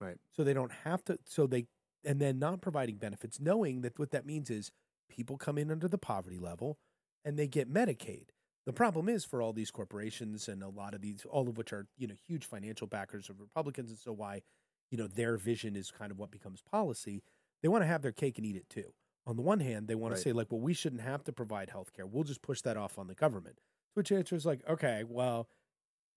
[0.00, 0.16] Right.
[0.36, 1.66] So they don't have to, so they,
[2.04, 4.70] and then not providing benefits, knowing that what that means is
[5.08, 6.78] people come in under the poverty level
[7.24, 8.26] and they get Medicaid.
[8.66, 11.72] The problem is for all these corporations and a lot of these, all of which
[11.72, 13.90] are, you know, huge financial backers of Republicans.
[13.90, 14.42] And so why,
[14.90, 17.22] you know, their vision is kind of what becomes policy.
[17.62, 18.92] They want to have their cake and eat it too.
[19.26, 20.16] On the one hand, they want Right.
[20.18, 22.06] to say, like, well, we shouldn't have to provide health care.
[22.06, 23.56] We'll just push that off on the government.
[23.56, 23.62] To
[23.94, 25.48] which answer is like, okay, well,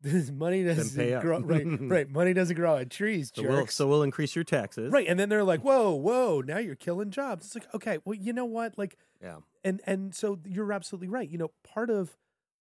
[0.01, 2.09] this money doesn't grow right, right.
[2.09, 4.91] Money doesn't grow on trees, So we'll, so we'll increase your taxes.
[4.91, 5.07] right.
[5.07, 7.45] And then they're like, whoa, whoa, now you're killing jobs.
[7.45, 8.77] It's like, okay, well, you know what?
[8.77, 9.37] Like, Yeah.
[9.63, 11.29] and and so you're absolutely right.
[11.29, 12.17] You know, part of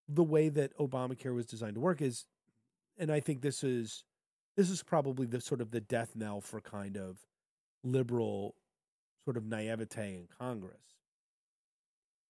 [0.08, 2.26] the way that Obamacare was designed to work is,
[2.98, 4.04] and I think this is
[4.56, 7.20] this is probably the sort of the death knell for kind of
[7.84, 8.54] liberal
[9.24, 10.82] sort of naivete in Congress.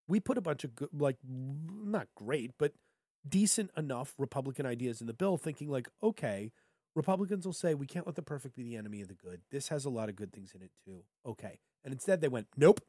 [0.06, 2.72] We put a bunch of good, like not great, but
[3.28, 6.52] decent enough Republican ideas in the bill, thinking like, okay,
[6.94, 9.42] Republicans will say we can't let the perfect be the enemy of the good.
[9.50, 11.04] This has a lot of good things in it too.
[11.26, 12.80] Okay, and instead they went, nope,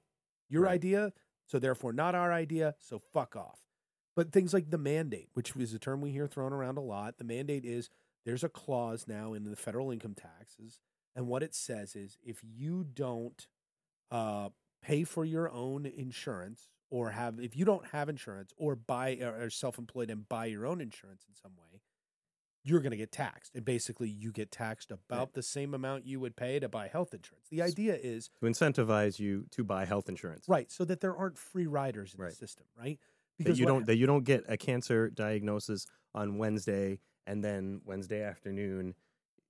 [0.50, 0.74] your Right.
[0.74, 1.14] idea,
[1.46, 3.60] so therefore not our idea, so fuck off.
[4.16, 7.18] But things like the mandate, which is a term we hear thrown around a lot,
[7.18, 7.90] the mandate is
[8.26, 10.80] there's a clause now in the federal income taxes,
[11.16, 13.48] and what it says is if you don't
[14.10, 14.50] uh,
[14.82, 19.42] pay for your own insurance or have if you don't have insurance or buy or
[19.46, 21.82] are self-employed and buy your own insurance in some way
[22.64, 25.34] you're going to get taxed and basically you get taxed about Right.
[25.34, 29.18] the same amount you would pay to buy health insurance the idea is To incentivize
[29.18, 30.46] you to buy health insurance.
[30.48, 32.30] right so that there aren't free riders in Right.
[32.30, 33.00] the system right
[33.40, 38.22] That you don't that you don't get a cancer diagnosis on Wednesday and then Wednesday
[38.22, 38.94] afternoon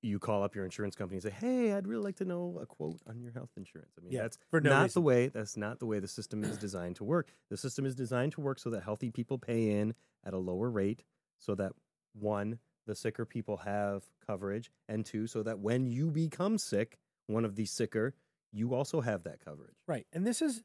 [0.02, 2.66] you call up your insurance company and say, "Hey, I'd really like to know a
[2.66, 5.02] quote on your health insurance." I mean, Yeah, that's for no not reason.
[5.02, 5.28] the way.
[5.28, 7.30] That's not the way the system is designed to work.
[7.50, 10.70] The system is designed to work so that healthy people pay in at a lower
[10.70, 11.04] rate,
[11.38, 11.74] so that
[12.14, 17.46] one, the sicker people have coverage, and two, so that when you become sick, one
[17.46, 18.16] of the sicker,
[18.52, 19.76] you also have that coverage.
[19.88, 20.62] right and this is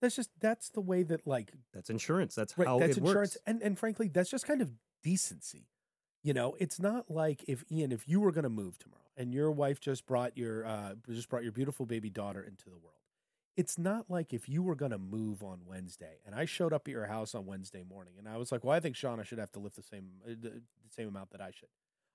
[0.00, 2.34] that's just that's the way that like That's insurance.
[2.36, 3.38] That's right how that's it insurance works.
[3.46, 4.70] and and frankly that's just kind of
[5.02, 5.66] decency
[6.22, 9.32] you know it's not like if ian if you were going to move tomorrow and
[9.32, 12.94] your wife just brought your uh just brought your beautiful baby daughter into the world
[13.56, 16.88] it's not like if you were going to move on wednesday and i showed up
[16.88, 19.38] at your house on wednesday morning and i was like well i think shauna should
[19.38, 21.68] have to lift the same uh, the, the same amount that i should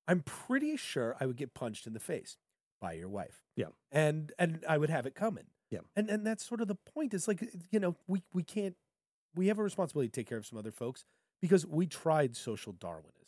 [0.07, 2.37] i'm pretty sure i would get punched in the face
[2.81, 3.67] by your wife Yeah.
[3.91, 5.79] and and i would have it coming Yeah.
[5.95, 8.75] and and that's sort of the point is like you know we we can't
[9.35, 11.05] we have a responsibility to take care of some other folks
[11.41, 13.22] because we tried social darwinism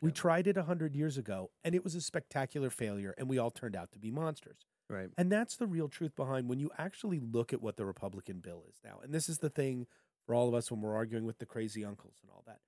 [0.00, 0.14] we Yeah.
[0.14, 3.76] tried it 100 years ago and it was a spectacular failure and we all turned
[3.76, 5.10] out to be monsters Right.
[5.16, 8.64] and that's the real truth behind when you actually look at what the republican bill
[8.68, 9.86] is now and this is the thing
[10.26, 12.60] for all of us when we're arguing with the crazy uncles and all that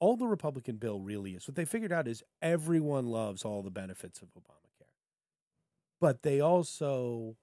[0.00, 3.70] all the republican bill really is what they figured out is everyone loves all the
[3.70, 4.92] benefits of obamacare
[6.00, 7.36] but they also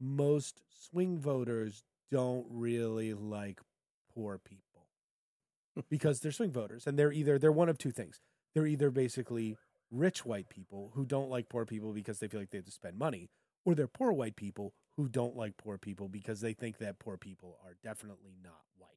[0.00, 3.60] most swing voters don't really like
[4.14, 4.88] poor people
[5.88, 8.20] because they're swing voters and they're either they're one of two things
[8.54, 9.56] they're either basically
[9.90, 12.72] rich white people who don't like poor people because they feel like they have to
[12.72, 13.28] spend money
[13.64, 17.16] or they're poor white people who don't like poor people because they think that poor
[17.16, 18.90] people are definitely not white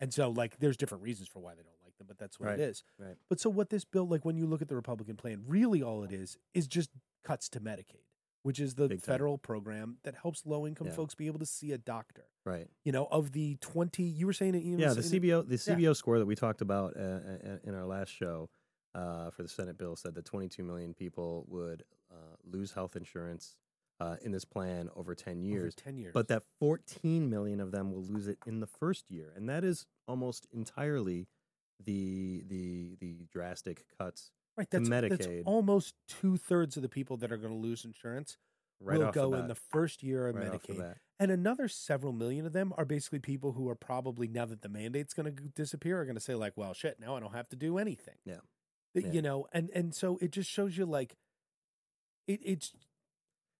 [0.00, 2.46] and so like there's different reasons for why they don't like them but that's what
[2.50, 2.58] Right.
[2.60, 3.16] it is Right.
[3.28, 6.02] but so what this bill like when you look at the republican plan really all
[6.02, 6.90] it is is just
[7.24, 8.06] cuts to medicaid
[8.42, 9.12] which is the Big time.
[9.14, 10.94] federal program that helps low income Yeah.
[10.94, 12.68] folks be able to see a doctor Right.
[12.84, 16.18] you know of the 20 you were saying it Yeah, the CBO the CBO score
[16.18, 18.48] that we talked about uh, uh, in our last show
[18.94, 23.56] uh, for the Senate bill said that 22 million people would uh, lose health insurance
[24.00, 26.12] uh, in this plan over 10 over years, 10 years.
[26.12, 29.64] but that 14 million of them will lose it in the first year, and that
[29.64, 31.28] is almost entirely
[31.84, 35.42] the the the drastic cuts right to that's, that's Medicaid.
[35.46, 38.38] almost two-thirds of the people that are going to lose insurance
[38.80, 40.94] right will go in the first year of right medicaid.
[41.18, 44.68] and another several million of them are basically people who are probably now that the
[44.68, 47.48] mandate's going to disappear are going to say like well shit now i don't have
[47.48, 48.14] to do anything.
[48.24, 48.36] Yeah.
[48.94, 49.10] Yeah.
[49.10, 51.16] You know, and and so it just shows you like
[52.26, 52.40] it.
[52.44, 52.72] It's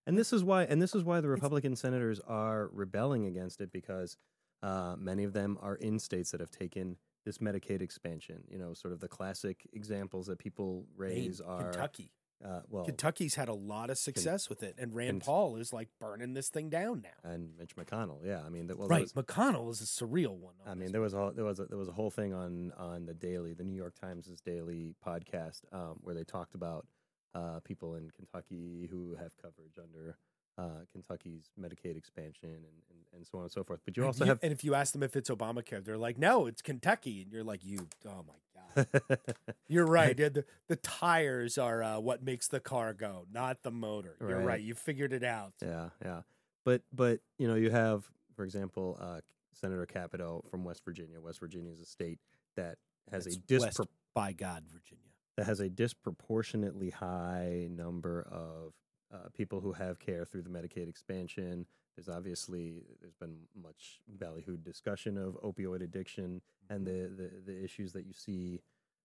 [0.06, 3.72] And this is why, and this is why the Republican senators are rebelling against it
[3.72, 4.16] because
[4.62, 8.44] uh, many of them are in states that have taken this Medicaid expansion.
[8.50, 12.10] You know, sort of the classic examples that people raise Maine, are Kentucky.
[12.44, 15.88] Uh, well, Kentucky's had a lot of success with it, and Rand Paul is like
[16.00, 17.31] burning this thing down now.
[17.31, 18.18] and Mitch McConnell.
[18.24, 20.55] Yeah, I mean, that, well, right, was- McConnell is a surreal one.
[20.64, 22.72] on I mean, there was a there was a, there was a whole thing on
[22.76, 26.87] on the daily, the New York Times' daily podcast, um, where they talked about
[27.35, 30.16] uh, people in Kentucky who have coverage under
[30.58, 33.80] uh, Kentucky's Medicaid expansion and, and, and so on and so forth.
[33.84, 36.18] But you also you- have and if you ask them if it's Obamacare, they're like,
[36.18, 38.86] "No, it's Kentucky," and you're like, "You, oh my god,
[39.68, 40.16] you're right.
[40.16, 44.16] The, the tires are uh, what makes the car go, not the motor.
[44.20, 44.46] You're Right.
[44.46, 44.60] right.
[44.62, 46.22] You figured it out." yeah, yeah.
[46.64, 48.04] But but you know, you have,
[48.36, 49.20] for example, uh,
[49.54, 51.20] Senator Capito from West Virginia.
[51.20, 52.18] West Virginia is a state
[52.56, 52.76] that
[53.10, 55.08] has That's a West dispro- by God, Virginia.
[55.36, 58.74] that has a disproportionately high number of
[59.12, 61.66] uh, people who have care through the Medicaid expansion.
[61.96, 67.92] There's obviously there's been much ballyhooed discussion of opioid addiction and the, the the issues
[67.92, 68.61] that you see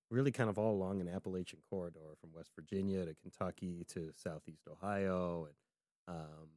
[0.09, 4.67] really kind of all along an Appalachian corridor from West Virginia to Kentucky to Southeast
[4.71, 6.47] Ohio and um,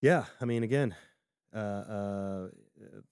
[0.00, 0.94] yeah, I mean again,
[1.54, 2.48] uh, uh,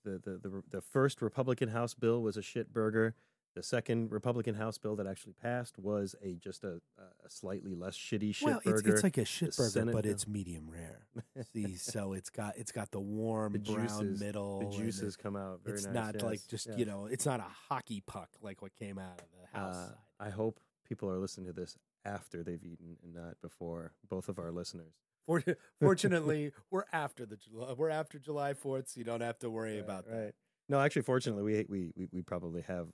[0.05, 3.15] the, the the the first Republican House bill was a shit burger.
[3.57, 7.97] The second Republican House bill that actually passed was a just a, a slightly less
[7.97, 8.93] shitty shit well, it's, burger.
[8.95, 10.13] it's like a shit burger, Senate but bill.
[10.13, 11.07] it's medium rare.
[11.55, 14.59] See, so it's got it's got the warm The brown juices- middle.
[14.61, 15.95] the juices it- come out very it's nice.
[15.95, 16.79] not like just yes.
[16.79, 19.87] you know, it's not a hockey puck like what came out of the house Uh,
[19.89, 19.95] side.
[20.21, 23.93] I hope people are listening to this after they've eaten and not before.
[24.09, 24.93] Both of our listeners.
[25.81, 29.77] Fortunately, we're after the July, we're after July Fourth, so you don't have to worry
[29.77, 30.15] Right, about that.
[30.15, 30.35] right.
[30.69, 32.89] No, actually, fortunately, we we, we probably have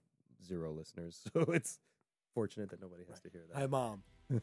[0.44, 1.78] zero listeners, so it's
[2.34, 3.58] fortunate that nobody has to hear that.
[3.58, 4.02] Hi, mom.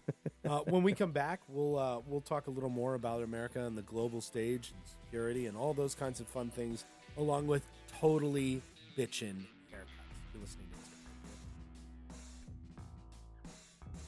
[0.48, 3.78] uh, when we come back, we'll uh, we'll talk a little more about America and
[3.78, 6.86] the global stage and security and all those kinds of fun things,
[7.18, 7.66] along with
[8.00, 8.62] totally
[8.98, 10.10] bitchin' haircuts.
[10.34, 10.90] You're listening to this.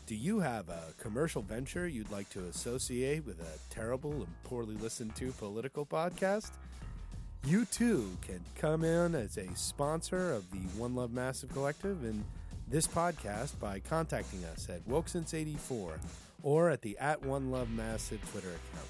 [0.06, 4.76] Do you have a commercial venture you'd like to associate with a terrible and poorly
[4.76, 6.52] listened to political podcast?
[7.44, 12.24] You too can come in as a sponsor of the One Love Massive Collective and
[12.68, 15.94] this podcast by contacting us at Wokesense84
[16.44, 18.88] or at the at One Love Massive Twitter account.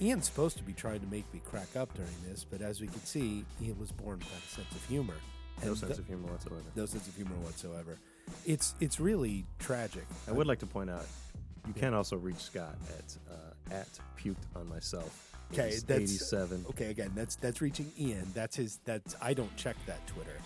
[0.00, 2.86] Ian's supposed to be trying to make me crack up during this, but as we
[2.86, 5.14] can see, Ian was born without a sense of humor.
[5.62, 6.62] no sense th- of humor whatsoever.
[6.74, 7.98] no sense of humor whatsoever.
[8.46, 10.06] It's it's really tragic.
[10.26, 11.04] I would like to point out,
[11.66, 15.29] you can also reach Scott at uh, at puked on myself.
[15.52, 16.66] Okay, that's- eighty-seven.
[16.70, 18.26] Okay, again, that's that's reaching Ian.
[18.34, 18.78] That's his.
[18.84, 20.36] That's I don't check that Twitter.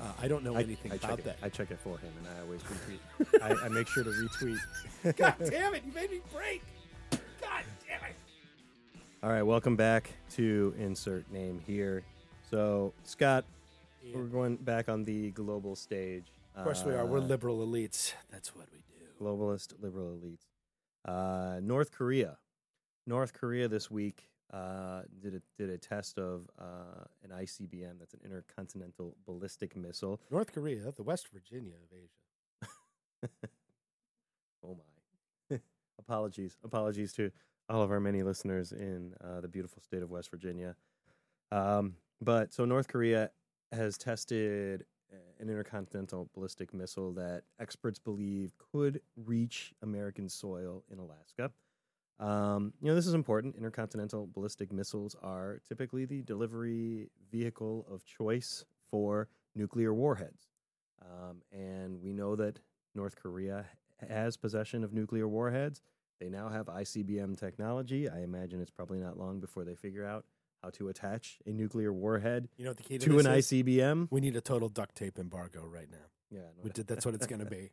[0.00, 1.24] Uh, I don't know I, anything I about it.
[1.26, 1.36] that.
[1.42, 3.42] I check it for him, and I always retweet.
[3.62, 4.58] I, I make sure to retweet.
[5.16, 5.82] God damn it!
[5.86, 6.62] You made me break.
[7.10, 8.16] God damn it!
[9.22, 12.02] All right, welcome back to insert name here.
[12.50, 13.44] So, Scott,
[14.14, 16.24] we're going back on the global stage.
[16.56, 17.04] Of course we are.
[17.06, 18.14] We're Uh, liberal elites.
[18.30, 19.04] That's what we do.
[19.24, 20.46] globalist liberal elites.
[21.04, 22.38] Uh, North Korea.
[23.06, 27.98] North Korea this week uh, did a, did a test of uh, an ICBM.
[27.98, 30.20] That's an intercontinental ballistic missile.
[30.30, 33.30] North Korea, the West Virginia of Asia.
[34.64, 34.76] Oh
[35.50, 35.58] my!
[35.98, 37.30] apologies, apologies to
[37.68, 40.74] all of our many listeners in uh, the beautiful state of West Virginia.
[41.52, 43.30] Um, but so North Korea
[43.72, 50.98] has tested uh, an intercontinental ballistic missile that experts believe could reach American soil in
[50.98, 51.50] Alaska.
[52.20, 53.56] Um, you know, this is important.
[53.56, 60.48] Intercontinental ballistic missiles are typically the delivery vehicle of choice for nuclear warheads.
[61.02, 62.58] Um, and we know that
[62.94, 63.64] North Korea
[64.08, 65.80] has possession of nuclear warheads.
[66.20, 68.08] They now have ICBM technology.
[68.08, 70.26] I imagine it's probably not long before they figure out
[70.62, 73.46] how to attach a nuclear warhead You know what the key to, to an is?
[73.46, 74.08] ICBM.
[74.10, 75.96] We need a total duct tape embargo right now.
[76.30, 77.70] Yeah, no We did- That's what it's going to be.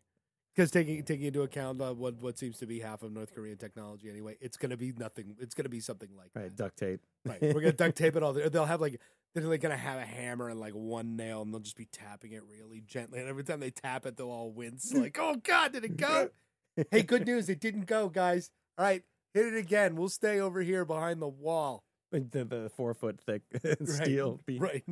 [0.58, 3.58] Because taking taking into account uh, what what seems to be half of North Korean
[3.58, 5.36] technology anyway, it's going to be nothing.
[5.40, 6.56] It's going to be something like right, that.
[6.56, 7.00] duct tape.
[7.24, 7.40] Right.
[7.40, 8.34] We're gonna duct tape it all.
[8.50, 9.00] They'll have like
[9.36, 12.32] they're like gonna have a hammer and like one nail, and they'll just be tapping
[12.32, 13.20] it really gently.
[13.20, 14.92] And every time they tap it, they'll all wince.
[14.96, 16.30] Like, oh god, did it go?
[16.92, 18.50] hey, good news, it didn't go, guys.
[18.80, 19.04] All right,
[19.36, 19.96] hit it again.
[19.96, 21.84] We'll stay over here behind the wall.
[22.12, 24.60] the, the four foot thick Right, steel beam.
[24.60, 24.84] Right.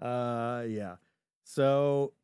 [0.00, 0.96] Uh, yeah.
[1.44, 2.14] So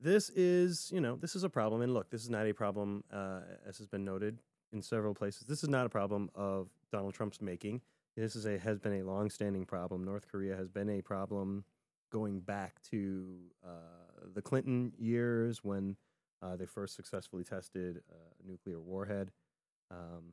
[0.00, 1.82] this is, you know, this is a problem.
[1.82, 4.38] And look, this is not a problem, uh, as has been noted
[4.72, 5.46] in several places.
[5.46, 7.82] This is not a problem of Donald Trump's making.
[8.16, 10.04] This is a has been a long-standing problem.
[10.04, 11.64] North Korea has been a problem
[12.10, 15.96] going back to uh, the Clinton years when
[16.42, 19.30] Uh, they first successfully tested a nuclear warhead.
[19.90, 20.32] Um,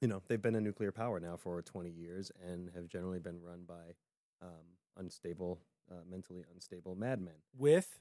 [0.00, 3.38] you know, they've been a nuclear power now for 20 years and have generally been
[3.42, 3.94] run by
[4.40, 4.64] um,
[4.96, 5.60] unstable,
[5.90, 7.34] uh, mentally unstable madmen.
[7.56, 8.00] with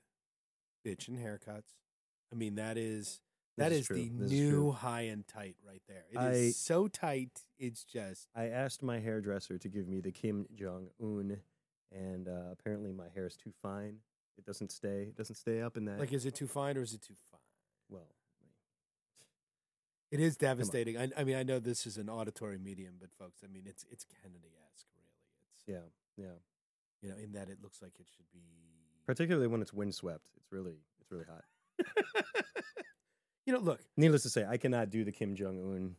[0.86, 1.76] bitch and haircuts.
[2.32, 3.22] I mean, that is
[3.58, 3.98] that is, true.
[3.98, 4.72] the This new true.
[4.72, 6.06] high and tight right there.
[6.12, 7.42] It is I- so tight.
[7.58, 11.38] It's just I asked my hairdresser to give me the Kim Jong Un,
[11.92, 13.98] and uh, apparently my hair is too fine.
[14.38, 15.04] It doesn't stay.
[15.10, 16.00] It doesn't stay up in that.
[16.00, 17.42] like, is it too fine or is it too fine?
[17.90, 18.08] well,
[20.12, 20.98] It is devastating.
[20.98, 23.86] I, I mean, I know this is an auditory medium, but folks, I mean, it's
[23.92, 25.20] it's Kennedy esque, really.
[25.54, 26.38] It's yeah, yeah.
[27.02, 28.40] you know, in that it looks like it should be.
[29.10, 31.44] Particularly when it's windswept, it's really, it's really hot.
[33.48, 35.96] you know, look, Needless to say, I cannot do the Kim Jong Un,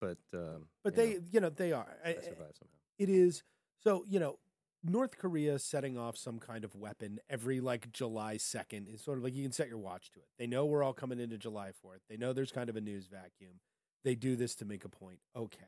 [0.00, 1.88] but um, but you they, know, you know, they are.
[2.04, 2.76] I- survive somehow.
[3.00, 3.42] it is
[3.82, 4.38] so you know
[4.84, 9.24] north korea setting off some kind of weapon every like july 2nd is sort of
[9.24, 10.28] like you can set your watch to it.
[10.38, 13.08] They know we're all coming into july 4th they know there's kind of a news
[13.08, 13.58] vacuum.
[14.04, 15.18] They do this to make a point.
[15.34, 15.64] Okay.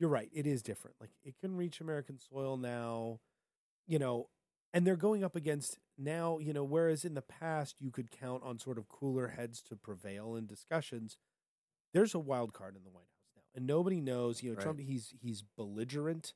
[0.00, 0.30] You're right.
[0.32, 0.96] It is different.
[1.00, 3.20] Like it can reach american soil now.
[3.86, 4.28] You know
[4.74, 8.42] and they're going up against now you know whereas in the past you could count
[8.44, 11.18] on sort of cooler heads to prevail in discussions
[11.94, 13.42] there's a wild card in the white house now.
[13.54, 14.64] And nobody knows you know Right.
[14.64, 16.34] trump he's he's belligerent.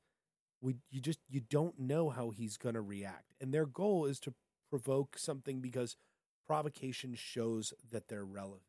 [0.60, 3.34] We you just you don't know how he's going to react.
[3.40, 4.34] And their goal is to
[4.70, 5.96] provoke something because
[6.46, 8.62] provocation shows that they're relevant.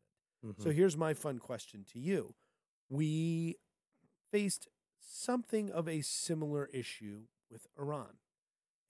[0.58, 0.74] So Mhm.
[0.74, 2.34] here's my fun question to you.
[2.90, 3.56] We
[4.32, 4.68] faced
[5.00, 8.18] something of a similar issue with iran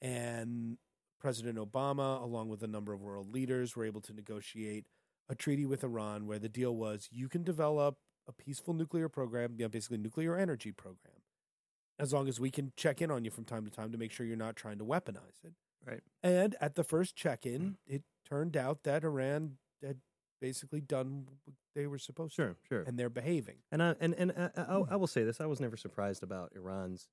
[0.00, 0.78] and
[1.20, 4.86] president obama along with a number of world leaders were able to negotiate
[5.28, 7.96] a treaty with iran where the deal was you can develop
[8.28, 11.20] a peaceful nuclear program you know, basically nuclear energy program
[12.00, 14.10] as long as we can check in on you from time to time to make
[14.10, 15.52] sure you're not trying to weaponize it.
[15.86, 16.00] Right.
[16.22, 17.74] And at the first check in, mm.
[17.86, 19.98] it turned out that Iran had
[20.40, 22.82] basically done what they were supposed sure, sure.
[22.82, 23.56] to, and they're behaving.
[23.70, 26.22] And I and and uh, I, I, I will say this: I was never surprised
[26.22, 27.08] about Iran's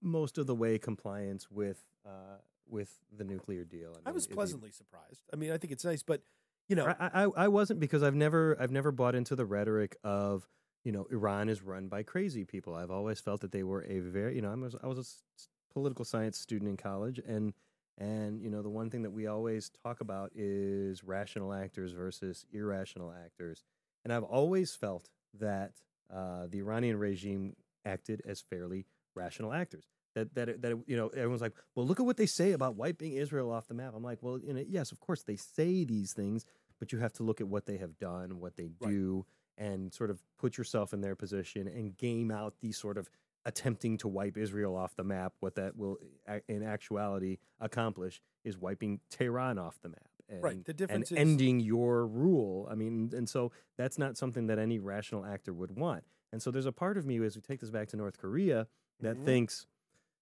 [0.00, 2.38] most of the way compliance with uh,
[2.68, 3.96] with the nuclear deal.
[4.04, 5.22] I mean, was it- it- pleasantly surprised.
[5.32, 6.22] I mean, I think it's nice, but
[6.68, 9.96] you know, I, I I wasn't because I've never I've never bought into the rhetoric
[10.04, 10.46] of
[10.84, 12.74] you know Iran is run by crazy people.
[12.74, 15.72] I've always felt that they were a very you know I was I was a
[15.72, 17.52] political science student in college and
[17.96, 22.44] and you know the one thing that we always talk about is rational actors versus
[22.52, 23.62] irrational actors.
[24.04, 25.08] And I've always felt
[25.40, 25.72] that
[26.14, 28.86] uh, the Iranian regime acted as fairly
[29.18, 29.84] rational actors.
[30.14, 33.12] That that that you know everyone's like, well, look at what they say about wiping
[33.12, 33.92] Israel off the map.
[33.94, 36.44] I'm like, well, you know, yes, of course they say these things,
[36.78, 38.90] but you have to look at what they have done, what they Right.
[38.90, 43.10] do, and sort of put yourself in their position and game out the sort of
[43.44, 45.34] attempting to wipe Israel off the map.
[45.40, 45.98] What that will,
[46.48, 50.08] in actuality, accomplish is wiping Tehran off the map.
[50.30, 52.66] And, Right, the difference and is- ending your rule.
[52.70, 56.04] I mean, and so that's not something that any rational actor would want.
[56.32, 58.66] And so there's a part of me as we take this back to North Korea
[59.00, 59.24] that Mhm.
[59.24, 59.66] thinks,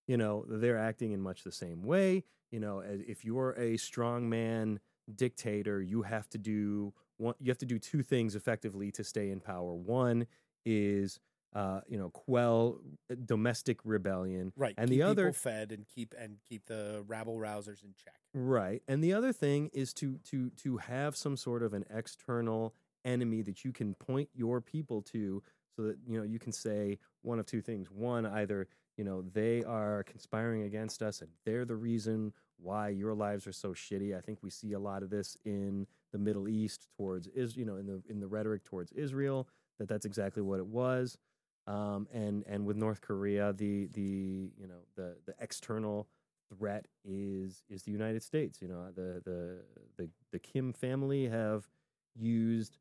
[0.07, 2.24] you know, they're acting in much the same way.
[2.50, 4.78] You know, if you're a strongman
[5.14, 7.34] dictator, you have to do one.
[7.40, 9.74] You have to do two things effectively to stay in power.
[9.74, 10.26] One
[10.64, 11.18] is,
[11.54, 12.80] uh, you know, quell
[13.24, 17.82] domestic rebellion, right, and keep the other fed and keep and keep the rabble rousers
[17.82, 18.20] in check.
[18.34, 18.82] Right.
[18.86, 23.42] And the other thing is to to to have some sort of an external enemy
[23.42, 25.42] that you can point your people to
[25.76, 27.90] so that you know you can say one of two things.
[27.90, 33.14] One, either, you know, they are conspiring against us and they're the reason why your
[33.14, 34.16] lives are so shitty.
[34.16, 37.64] I think we see a lot of this in the Middle East towards is you
[37.64, 39.48] know in the in the rhetoric towards Israel
[39.78, 41.18] that that's exactly what it was.
[41.66, 46.08] Um, and and with North Korea, the the you know the the external
[46.56, 48.62] threat is is the United States.
[48.62, 49.58] You know, the the
[49.96, 51.68] the, the Kim family have
[52.14, 52.78] used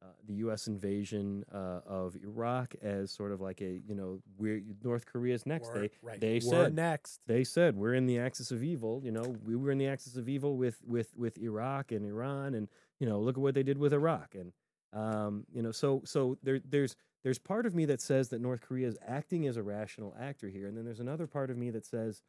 [0.00, 0.68] uh, the U.S.
[0.68, 5.68] invasion uh, of Iraq as sort of like a you know we're North Korea's next.
[5.72, 7.20] We're- they right, they we're said next.
[7.26, 9.00] they said we're in the axis of evil.
[9.04, 12.54] You know, we were in the axis of evil with with with Iraq and Iran,
[12.54, 12.68] and
[13.00, 14.52] you know, look at what they did with Iraq, and
[14.92, 16.94] um, you know, so so there there's
[17.24, 20.48] there's part of me that says that North Korea is acting as a rational actor
[20.48, 22.22] here, and then there's another part of me that says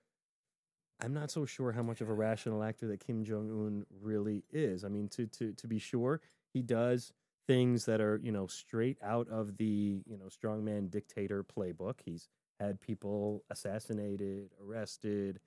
[1.02, 4.44] I'm not so sure how much of a rational actor that Kim Jong Un really
[4.52, 4.84] is.
[4.84, 6.22] I mean, to to to be sure,
[6.54, 7.14] he does
[7.50, 11.96] things that are you know straight out of the you know strongman dictator playbook.
[12.06, 12.30] He's
[12.60, 15.40] had people assassinated, arrested.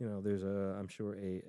[0.00, 1.42] You know, there's a I'm sure a,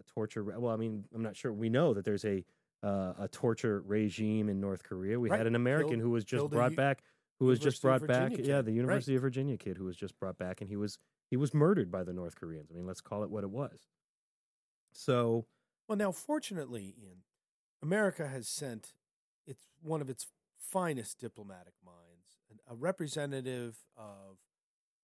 [0.00, 0.42] a, torture.
[0.42, 1.52] re- Well, I mean, I'm not sure.
[1.52, 2.44] We know that there's a
[2.82, 5.18] uh, a torture regime in North Korea.
[5.18, 5.38] We Right.
[5.38, 7.02] had an American Killed- who was just brought U- back,
[7.40, 8.30] who was just University brought back.
[8.32, 8.66] Virginia Yeah, kid.
[8.66, 8.76] the Right.
[8.76, 10.98] University of Virginia kid who was just brought back, and he was
[11.30, 12.70] he was murdered by the North Koreans.
[12.70, 13.88] I mean, let's call it what it was.
[14.92, 15.46] So
[15.88, 17.22] Well, now, fortunately, Ian,
[17.82, 18.92] America has sent
[19.48, 20.26] its one of its
[20.58, 22.38] finest diplomatic minds,
[22.68, 24.36] a representative of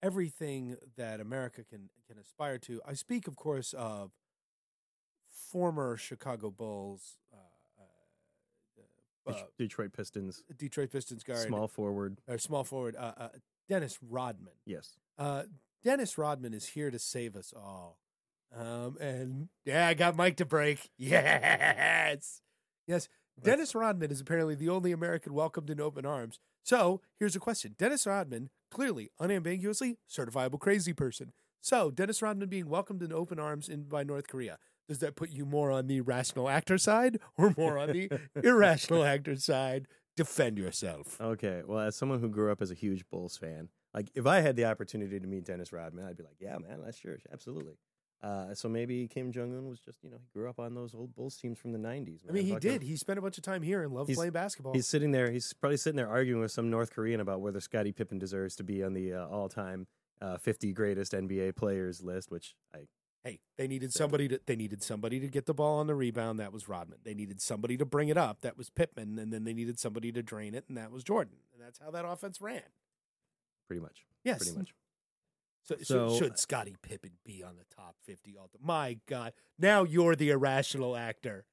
[0.02, 2.80] everything that America can can aspire to.
[2.86, 4.12] I speak, of course, of
[5.50, 7.36] former Chicago Bulls, uh,
[9.28, 12.18] uh, uh, Detroit Pistons, Detroit Pistons guard, small forward.
[12.28, 13.28] or small forward, uh, uh,
[13.68, 14.54] Dennis Rodman.
[14.66, 14.98] Yes.
[15.18, 15.44] Uh,
[15.82, 17.98] Dennis Rodman is here to save us all.
[18.56, 20.90] Um, and yeah, I got Mike to break.
[20.98, 22.40] Yes.
[22.86, 23.08] Yes.
[23.42, 26.38] Dennis Rodman is apparently the only American welcomed in open arms.
[26.62, 31.32] So here's a question Dennis Rodman, clearly, unambiguously, certifiable crazy person.
[31.60, 34.58] So Dennis Rodman being welcomed in open arms in by North Korea.
[34.88, 38.10] Does that put you more on the rational actor side or more on the
[38.42, 39.88] irrational actor side?
[40.16, 41.20] Defend yourself.
[41.20, 41.62] Okay.
[41.66, 44.56] Well, as someone who grew up as a huge Bulls fan, like if I had
[44.56, 47.74] the opportunity to meet Dennis Rodman, I'd be like, yeah, man, that's sure, absolutely.
[48.24, 50.94] Uh, so maybe Kim Jong Un was just, you know, he grew up on those
[50.94, 52.20] old Bulls teams from the '90s.
[52.26, 52.82] I mean, he did.
[52.82, 54.72] He spent a bunch of time here and loved He's- playing basketball.
[54.72, 55.30] He's sitting there.
[55.30, 58.64] He's probably sitting there arguing with some North Korean about whether Scottie Pippen deserves to
[58.64, 59.86] be on the uh, all-time
[60.22, 62.30] uh, 50 greatest NBA players list.
[62.30, 62.86] Which I
[63.24, 66.38] Hey, they needed somebody to they needed somebody to get the ball on the rebound.
[66.38, 66.98] That was Rodman.
[67.04, 68.42] They needed somebody to bring it up.
[68.42, 71.36] That was Pittman, and then they needed somebody to drain it, and that was Jordan.
[71.54, 72.62] And that's how that offense ran.
[73.66, 74.74] pretty much, Yes, pretty much.
[75.64, 78.60] So, So- should, should Scottie Pippen be on the top fifty all time?
[78.62, 79.32] My God!
[79.58, 81.46] Now you're the irrational actor.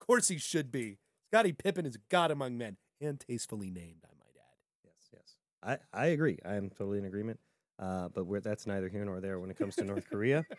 [0.00, 0.98] Of course he should be.
[1.30, 4.58] Scottie Pippen is god among men, and tastefully named, I might add.
[4.84, 5.36] Yes, yes.
[5.62, 6.38] I I agree.
[6.44, 7.40] I am totally in agreement.
[7.78, 10.44] Uh, but we're, that's neither here nor there when it comes to North Korea.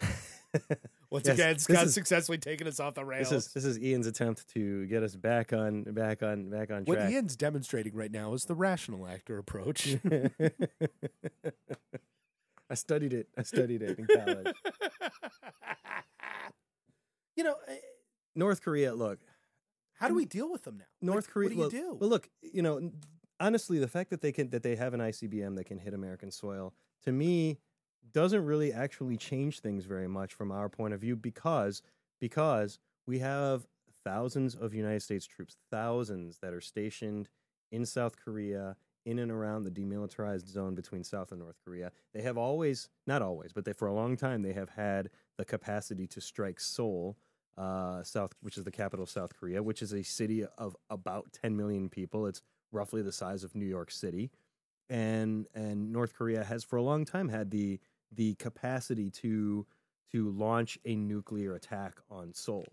[1.10, 3.30] Once Yes, again, this Scott's is- successfully taking us off the rails.
[3.30, 6.84] This is this is Ian's attempt to get us back on back on back on
[6.84, 6.88] track.
[6.88, 7.10] what.
[7.10, 9.96] Ian's demonstrating right now is the rational actor approach.
[12.72, 13.28] I studied it.
[13.36, 14.46] I studied it in college.
[17.36, 17.74] you know, eh,
[18.34, 18.94] North Korea.
[18.94, 19.18] Look,
[19.92, 20.86] how do we deal with them now?
[21.02, 21.54] North Like, Korea.
[21.54, 21.98] What do you well, do?
[22.00, 22.90] Well, look, you know,
[23.38, 26.30] honestly, the fact that they can that they have an ICBM that can hit American
[26.30, 26.72] soil
[27.04, 27.58] to me
[28.10, 31.82] doesn't really actually change things very much from our point of view because
[32.20, 33.66] because we have
[34.02, 37.28] thousands of United States troops, thousands that are stationed
[37.70, 41.92] in South Korea in and around the demilitarized zone between South and North Korea.
[42.14, 45.44] They have always, not always, but they for a long time they have had the
[45.44, 47.16] capacity to strike Seoul,
[47.56, 51.32] uh, South, which is the capital of South Korea, which is a city of about
[51.32, 52.26] 10 million people.
[52.26, 54.30] It's roughly the size of New York City,
[54.88, 57.80] and and North Korea has for a long time had the
[58.10, 59.66] the capacity to
[60.12, 62.66] to launch a nuclear attack on Seoul.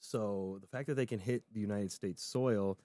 [0.00, 2.78] So the fact that they can hit the United States soil,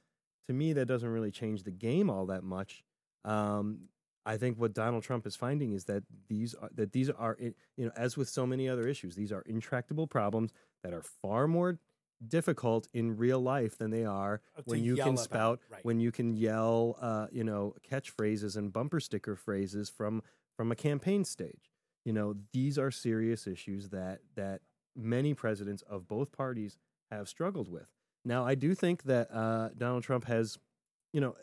[0.47, 2.83] to me, that doesn't really change the game all that much.
[3.25, 3.89] Um,
[4.25, 7.85] I think what Donald Trump is finding is that these are, that these are you
[7.85, 10.51] know as with so many other issues, these are intractable problems
[10.83, 11.79] that are far more
[12.27, 15.83] difficult in real life than they are Uh, when you can spout right.
[15.83, 20.21] when you can yell uh, you know catchphrases and bumper sticker phrases from
[20.55, 21.71] from a campaign stage
[22.05, 24.61] you know these are serious issues that that
[24.95, 26.77] many presidents of both parties
[27.09, 27.87] have struggled with
[28.23, 30.59] now i do think that uh, donald trump has
[31.13, 31.35] you know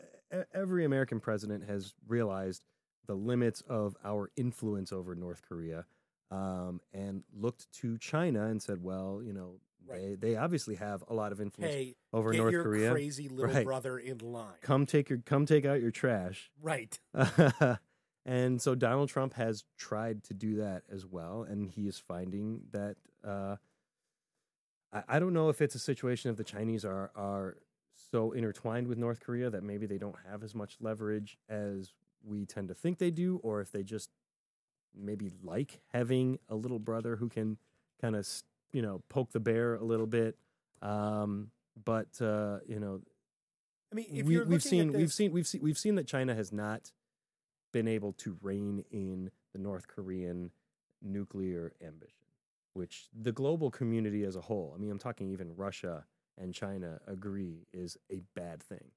[0.53, 2.63] every american president has realized
[3.07, 5.85] the limits of our influence over north korea
[6.31, 10.19] um, and looked to china and said well you know Right.
[10.21, 12.91] they, they obviously have a lot of influence hey, over get North your Korea.
[12.91, 13.65] crazy little Right.
[13.65, 14.53] brother in line.
[14.61, 16.51] Come take your come take out your trash.
[16.61, 16.99] Right.
[18.25, 22.61] and so Donald Trump has tried to do that as well, and he is finding
[22.71, 23.55] that uh,
[24.93, 27.57] I, I don't know if it's a situation of the Chinese are are
[28.11, 31.93] so intertwined with North Korea that maybe they don't have as much leverage as
[32.23, 34.09] we tend to think they do, or if they just
[34.95, 37.57] maybe like having a little brother who can
[38.01, 38.27] kind of
[38.71, 40.37] you know poke the bear a little bit.
[40.81, 41.51] Um,
[41.83, 43.01] but uh, you know,
[43.91, 46.35] I mean, if we, you're we've seen we've seen we've seen we've seen that China
[46.35, 46.91] has not
[47.71, 50.51] been able to rein in the North Korean
[51.01, 52.25] nuclear ambition,
[52.73, 56.05] which the global community as a whole, I mean, I'm talking even Russia
[56.39, 58.91] and China agree is a bad thing.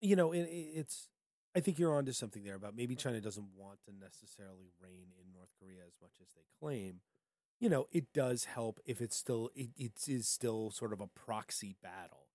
[0.00, 1.08] you know, it, it- it's.
[1.56, 5.32] I think you're onto something there about maybe China doesn't want to necessarily reign in
[5.32, 7.00] North Korea as much as they claim.
[7.60, 11.06] You know, it does help if it's still it, it is still sort of a
[11.08, 12.28] proxy battle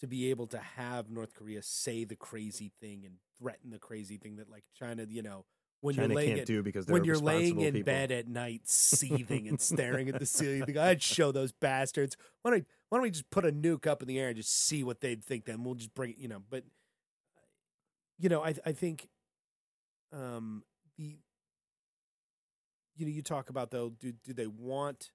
[0.00, 4.18] to be able to have North Korea say the crazy thing and threaten the crazy
[4.18, 5.44] thing that like China, you know,
[5.80, 7.86] when China you're laying can't do because when you're laying in people.
[7.86, 12.16] bed at night, seething and staring at the ceiling, you think, I'd show those bastards.
[12.42, 14.66] Why don't, why don't we just put a nuke up in the air and just
[14.66, 15.44] see what they'd think?
[15.44, 16.42] Then we'll just bring it, you know.
[16.48, 16.64] But
[18.18, 19.08] you know, I I think
[20.12, 20.62] um,
[20.96, 21.18] the
[22.96, 25.10] you know you talk about though, do do they want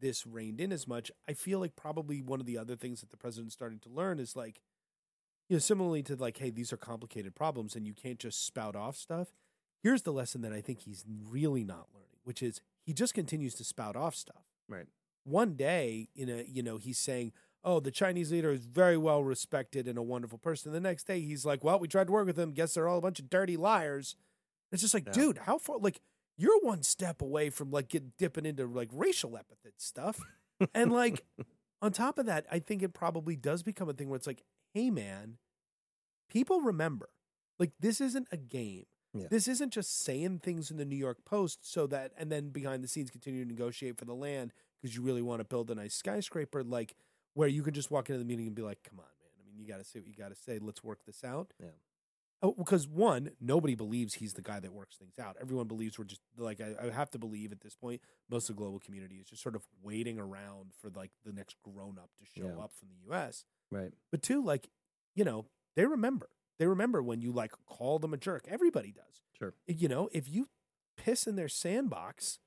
[0.00, 1.10] this reined in as much.
[1.28, 4.18] I feel like probably one of the other things that the president's starting to learn
[4.18, 4.60] is like,
[5.48, 8.76] you know, similarly to like, hey, these are complicated problems and you can't just spout
[8.76, 9.28] off stuff.
[9.84, 13.54] Here's the lesson that I think he's really not learning, which is he just continues
[13.56, 14.42] to spout off stuff.
[14.66, 14.86] Right.
[15.24, 17.32] One day, in a you know, he's saying,
[17.62, 21.20] "Oh, the Chinese leader is very well respected and a wonderful person." The next day,
[21.20, 22.52] he's like, "Well, we tried to work with him.
[22.52, 24.16] Guess they're all a bunch of dirty liars."
[24.72, 25.12] It's just like, Yeah.
[25.12, 25.76] dude, how far?
[25.78, 26.00] Like,
[26.38, 30.18] you're one step away from like get dipping into like racial epithet stuff,
[30.74, 31.22] and like
[31.82, 34.44] on top of that, I think it probably does become a thing where it's like,
[34.72, 35.36] hey, man,
[36.30, 37.10] people remember.
[37.58, 38.86] Like, this isn't a game.
[39.14, 39.26] Yeah.
[39.30, 42.82] This isn't just saying things in the New York Post so that, and then behind
[42.82, 44.52] the scenes continue to negotiate for the land
[44.82, 46.94] because you really want to build a nice skyscraper, like
[47.34, 49.30] where you can just walk into the meeting and be like, come on, man.
[49.40, 50.58] I mean, you got to say what you got to say.
[50.60, 51.52] Let's work this out.
[51.60, 51.68] Yeah.
[52.42, 55.36] Oh, because one, nobody believes he's the guy that works things out.
[55.40, 58.56] Everyone believes we're just like I, I have to believe at this point, most of
[58.56, 62.10] the global community is just sort of waiting around for like the next grown up
[62.18, 62.62] to show Yeah.
[62.62, 63.44] up from the U.S.
[63.70, 63.92] Right.
[64.10, 64.68] But two, like
[65.14, 65.46] you know,
[65.76, 66.28] they remember.
[66.58, 68.46] They remember when you like call them a jerk.
[68.48, 69.22] Everybody does.
[69.38, 69.54] Sure.
[69.66, 70.48] You know, if you
[70.96, 72.38] piss in their sandbox,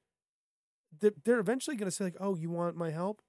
[0.99, 3.22] they're, they're eventually going to say like, "Oh, you want my help?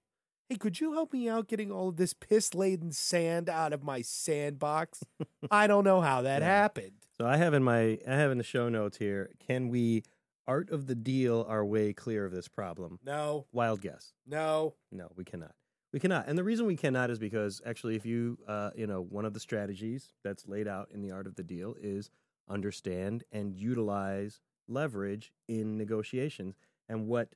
[0.49, 3.83] Hey, could you help me out getting all of this piss laden sand out of
[3.83, 5.03] my sandbox?
[5.51, 6.47] I don't know how that Yeah.
[6.49, 9.31] happened." So I have in my I have in the show notes here.
[9.45, 10.05] Can we
[10.47, 13.01] art of the deal our way clear of this problem?
[13.05, 14.13] No, Wild guess.
[14.27, 14.75] no.
[14.93, 15.53] No, we cannot.
[15.93, 16.29] We cannot.
[16.29, 19.33] And the reason we cannot is because actually, if you, uh, you know, one of
[19.33, 22.11] the strategies that's laid out in the art of the deal is
[22.49, 26.57] understand and utilize leverage in negotiations.
[26.89, 27.31] And what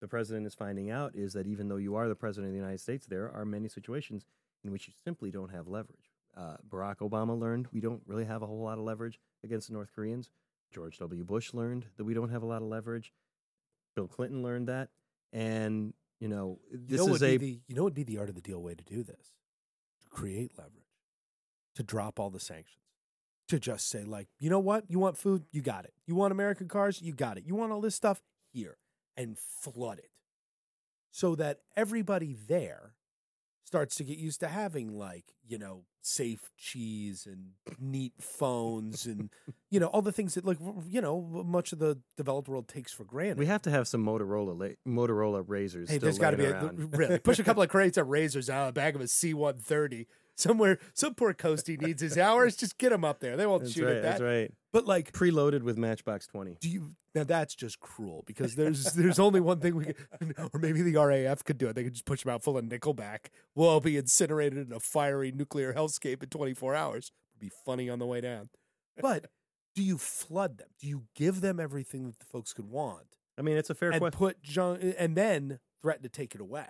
[0.00, 2.60] the president is finding out is that even though you are the president of the
[2.60, 4.24] United States, there are many situations
[4.64, 6.10] in which you simply don't have leverage.
[6.36, 9.74] Uh, Barack Obama learned we don't really have a whole lot of leverage against the
[9.74, 10.30] North Koreans.
[10.72, 11.24] George W.
[11.24, 13.12] Bush learned that we don't have a lot of leverage.
[13.96, 14.90] Bill Clinton learned that.
[15.32, 17.36] And, you know, You this know what is a.
[17.38, 19.32] the, you know what would be the art of the deal way to do this?
[20.02, 20.84] To create leverage,
[21.74, 22.84] to drop all the sanctions,
[23.48, 24.84] to just say like, you know what?
[24.88, 25.44] You want food?
[25.50, 25.94] You got it.
[26.06, 27.00] You want American cars?
[27.02, 27.44] You got it.
[27.46, 28.20] You want all this stuff?
[28.52, 28.76] Here,
[29.16, 30.10] and flood it,
[31.10, 32.94] so that everybody there
[33.70, 39.30] starts to get used to having like you know safe cheese and neat phones and
[39.70, 40.58] you know all the things that like
[40.88, 43.38] you know much of the developed world takes for granted.
[43.38, 45.88] We have to have some Motorola la- Motorola RAZRs.
[45.88, 48.66] Hey, there's got to be a, really push a couple of crates of razors out
[48.66, 50.80] of the back of a C-130 somewhere.
[50.94, 52.56] Some poor coastie needs his hours.
[52.56, 53.36] Just get him up there.
[53.36, 53.96] They won't That's shoot right.
[53.96, 54.10] at that.
[54.18, 54.52] That's right.
[54.72, 56.56] But like, Preloaded with Matchbox Twenty.
[56.60, 57.24] do you now?
[57.24, 59.96] That's just cruel because there's there's only one thing we could,
[60.52, 61.74] or maybe the RAF could do it.
[61.74, 63.26] They could just push them out full of Nickelback.
[63.54, 67.10] We'll all be incinerated in a fiery nuclear hellscape in 24 hours.
[67.34, 68.50] Would be funny on the way down.
[69.00, 69.26] But
[69.74, 70.68] do you flood them?
[70.78, 73.16] Do you give them everything that the folks could want?
[73.38, 74.18] I mean, it's a fair and question.
[74.18, 76.66] put junk, and then threaten to take it away.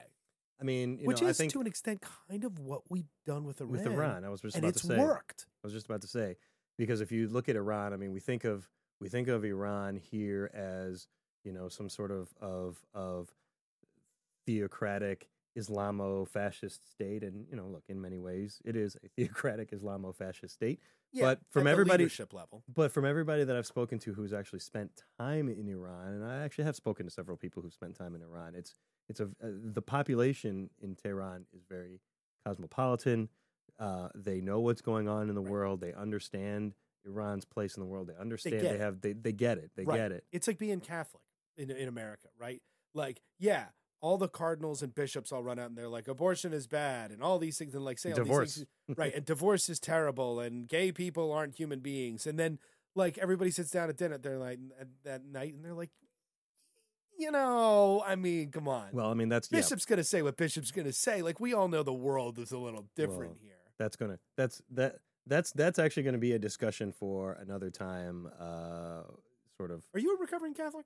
[0.61, 3.09] I mean, you which know, is I think to an extent kind of what we've
[3.26, 3.72] done with Iran.
[3.72, 4.98] with Iran, I was just and about to say.
[4.98, 5.46] worked.
[5.64, 6.36] I was just about to say
[6.80, 8.68] because if you look at Iran, I mean, we think of
[9.00, 11.06] we think of Iran here as
[11.44, 13.28] you know some sort of of of
[14.46, 15.28] theocratic
[15.58, 20.80] Islamo-fascist state, and you know, look, in many ways, it is a theocratic Islamo-fascist state.
[21.12, 24.60] Yeah, But from everybody- leadership level, But from everybody that I've spoken to who's actually
[24.60, 28.14] spent time in Iran, and I actually have spoken to several people who've spent time
[28.14, 28.74] in Iran, it's
[29.08, 32.00] it's a uh, the population in Tehran is very
[32.46, 33.28] cosmopolitan.
[33.80, 35.50] Uh, they know what's going on in the Right.
[35.50, 35.80] world.
[35.80, 36.74] They understand
[37.04, 38.08] Iran's place in the world.
[38.08, 38.60] They understand.
[38.60, 39.00] get They, have.
[39.00, 39.70] They, they get it.
[39.74, 39.96] They Right.
[39.96, 40.24] get it.
[40.30, 41.22] it's like being Catholic
[41.56, 42.62] in in America, right?
[42.94, 43.66] Like, yeah,
[44.02, 47.22] all the cardinals and bishops all run out and they're like, abortion is bad, and
[47.22, 48.54] all these things, and like say all Divorce.
[48.56, 49.14] these things, right?
[49.14, 52.58] And divorce is terrible, and gay people aren't human beings, and then
[52.94, 55.90] like everybody sits down at dinner, they're like at that night, and they're like,
[57.18, 58.88] you know, I mean, come on.
[58.92, 59.58] Well, I mean, that's yeah.
[59.58, 61.22] Bishop's gonna say what Bishop's gonna say.
[61.22, 63.54] Like we all know the world is a little different Well, here.
[63.80, 64.18] That's gonna.
[64.36, 64.96] That's that.
[65.26, 68.28] That's that's actually going to be a discussion for another time.
[68.38, 69.02] Uh,
[69.56, 69.84] sort of.
[69.94, 70.84] Are you a recovering Catholic?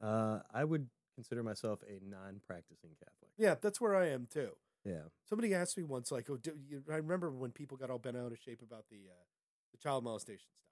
[0.00, 3.32] Uh, I would consider myself a non-practicing Catholic.
[3.36, 4.50] Yeah, that's where I am too.
[4.84, 5.02] Yeah.
[5.28, 8.16] Somebody asked me once, like, "Oh, do you, I remember when people got all bent
[8.16, 9.24] out of shape about the uh,
[9.72, 10.70] the child molestation stuff."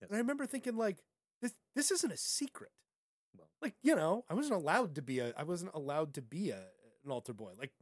[0.00, 0.10] Yes.
[0.10, 1.02] And I remember thinking, like,
[1.42, 2.70] this this isn't a secret.
[3.36, 3.48] Well.
[3.60, 6.64] Like, you know, I wasn't allowed to be a I wasn't allowed to be a
[7.04, 7.52] an altar boy.
[7.58, 7.72] Like,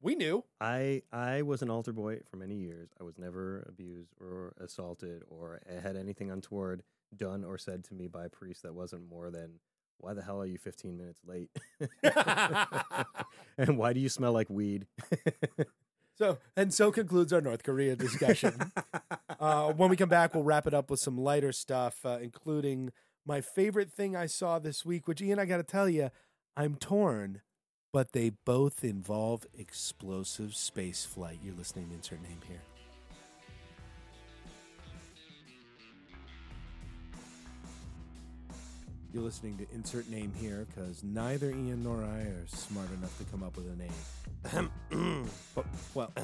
[0.00, 0.44] we knew.
[0.60, 2.90] I I was an altar boy for many years.
[3.00, 6.82] I was never abused or assaulted or had anything untoward
[7.16, 9.60] done or said to me by a priest that wasn't more than
[9.98, 11.50] why the hell are you 15 minutes late?
[13.58, 14.86] and why do you smell like weed?
[16.16, 18.72] So, and so concludes our North Korea discussion.
[19.40, 22.92] uh, when we come back, we'll wrap it up with some lighter stuff, uh, including
[23.26, 25.08] my favorite thing I saw this week.
[25.08, 26.10] Which, Ian, I got to tell you,
[26.56, 27.40] I'm torn
[27.92, 31.38] but they both involve explosive space flight.
[31.44, 32.60] You're listening to Insert Name here.
[39.12, 43.24] You're listening to Insert Name here because neither Ian nor I are smart enough to
[43.24, 44.70] come up with a name.
[44.90, 45.26] But-
[45.58, 45.64] oh,
[45.94, 46.22] well, do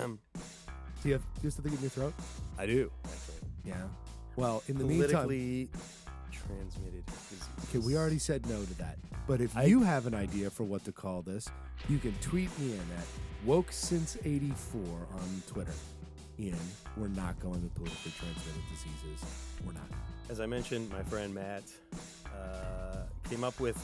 [1.05, 2.14] you have, do you have something in your throat?
[2.59, 3.35] I do actually.
[3.64, 3.75] Yeah.
[4.37, 5.69] Well, in the meantime, Politically
[6.33, 7.45] transmitted disease.
[7.69, 8.97] okay, we already said no to that.
[9.29, 11.49] But if I- you have an idea for what to call this,
[11.87, 13.05] you can tweet me in at
[13.45, 15.74] woke since 84 on Twitter.
[16.41, 16.59] Ian,
[16.97, 19.29] we're not going with politically transmitted diseases.
[19.66, 19.91] We're not.
[20.31, 21.64] As I mentioned, my friend Matt
[22.35, 23.76] uh, came up with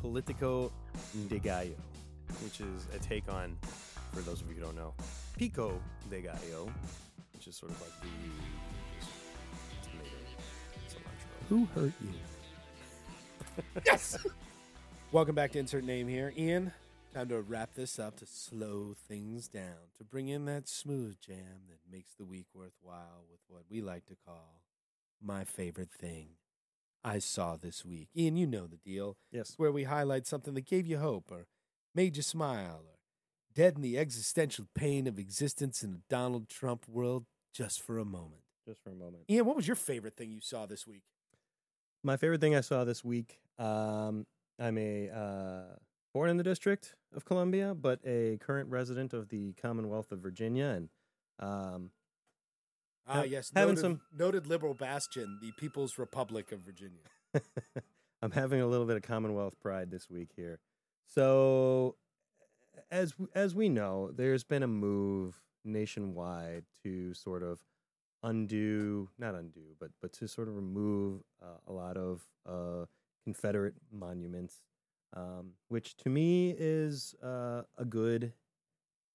[0.00, 0.72] Politico
[1.28, 1.76] de Gallo,
[2.42, 3.56] which is a take on,
[4.12, 4.92] for those of you who don't know,
[5.36, 6.72] Pico de Gallo,
[7.32, 8.08] which is sort of like the
[9.88, 10.16] tomato
[10.88, 11.48] cilantro.
[11.48, 12.10] Who hurt you?
[13.84, 14.18] Yes.
[15.12, 16.72] Welcome back to Insert Name here, Ian.
[17.14, 21.68] Time to wrap this up to slow things down, to bring in that smooth jam
[21.68, 24.62] that makes the week worthwhile with what we like to call
[25.22, 26.28] my favorite thing
[27.02, 28.08] I saw this week.
[28.16, 29.16] Ian, you know the deal.
[29.30, 29.54] Yes.
[29.56, 31.46] Where we highlight something that gave you hope or
[31.94, 32.98] made you smile or
[33.54, 38.42] deadened the existential pain of existence in a Donald Trump world just for a moment.
[38.66, 39.24] Just for a moment.
[39.30, 41.04] Ian, what was your favorite thing you saw this week?
[42.02, 43.38] My favorite thing I saw this week.
[43.58, 44.26] Um,
[44.58, 45.76] I'm a uh,
[46.14, 50.66] born in the District of Columbia, but a current resident of the Commonwealth of Virginia,
[50.66, 50.88] and
[51.38, 51.90] um,
[53.08, 57.02] Ah, yes, having noted, some- noted liberal bastion, the People's Republic of Virginia.
[58.22, 60.58] I'm having a little bit of Commonwealth pride this week here.
[61.06, 61.96] So,
[62.90, 67.60] as as we know, there's been a move nationwide to sort of
[68.22, 72.86] undo, not undo, but but to sort of remove uh, a lot of uh,
[73.26, 74.62] Confederate monuments,
[75.16, 78.32] um, which to me is uh, a good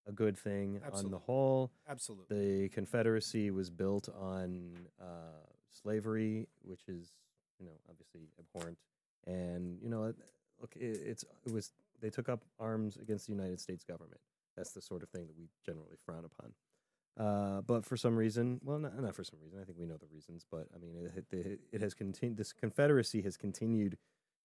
[0.05, 1.72] a good thing on the whole.
[1.88, 2.64] Absolutely.
[2.64, 7.14] The Confederacy was built on uh, slavery, which is,
[7.57, 8.78] you know, obviously abhorrent.
[9.26, 10.14] And you know,
[10.59, 14.20] look, it, it's it was they took up arms against the United States government.
[14.57, 16.51] That's the sort of thing that we generally frown upon.
[17.18, 19.59] Uh, but for some reason, well, not, not for some reason.
[19.62, 20.45] I think we know the reasons.
[20.49, 22.38] But I mean, it, it, it has continued.
[22.38, 23.97] This Confederacy has continued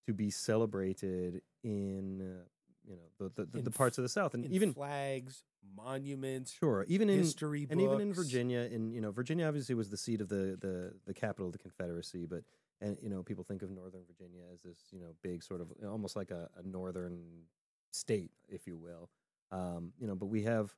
[0.07, 2.45] to be celebrated in, uh,
[2.85, 5.45] you know, the the, the, the parts of the South, and even flags,
[5.77, 8.13] monuments, sure, even in history and even in.
[8.13, 11.53] Virginia, in you know, Virginia obviously was the seat of the the the capital of
[11.53, 12.43] the Confederacy, but
[12.81, 15.69] and you know, people think of Northern Virginia as this you know big sort of
[15.89, 17.23] almost like a, a northern
[17.93, 19.09] state, if you will.
[19.53, 20.75] Um, you know, but we have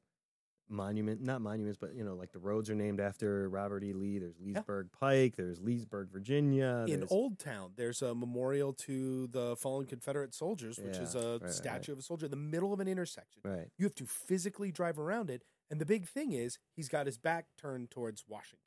[0.70, 3.92] monument, not monuments, but you know, like the roads are named after Robert E.
[3.92, 4.18] Lee.
[4.18, 5.36] There's Leesburg Pike.
[5.36, 6.84] There's Leesburg, Virginia.
[6.88, 11.32] In there's- Old Town, there's a memorial to the fallen Confederate soldiers, which is a
[11.32, 13.40] right, right, statue of a soldier in the middle of an intersection.
[13.44, 13.68] right.
[13.78, 15.42] You have to physically drive around it.
[15.70, 18.64] And the big thing is, he's got his back turned towards Washington.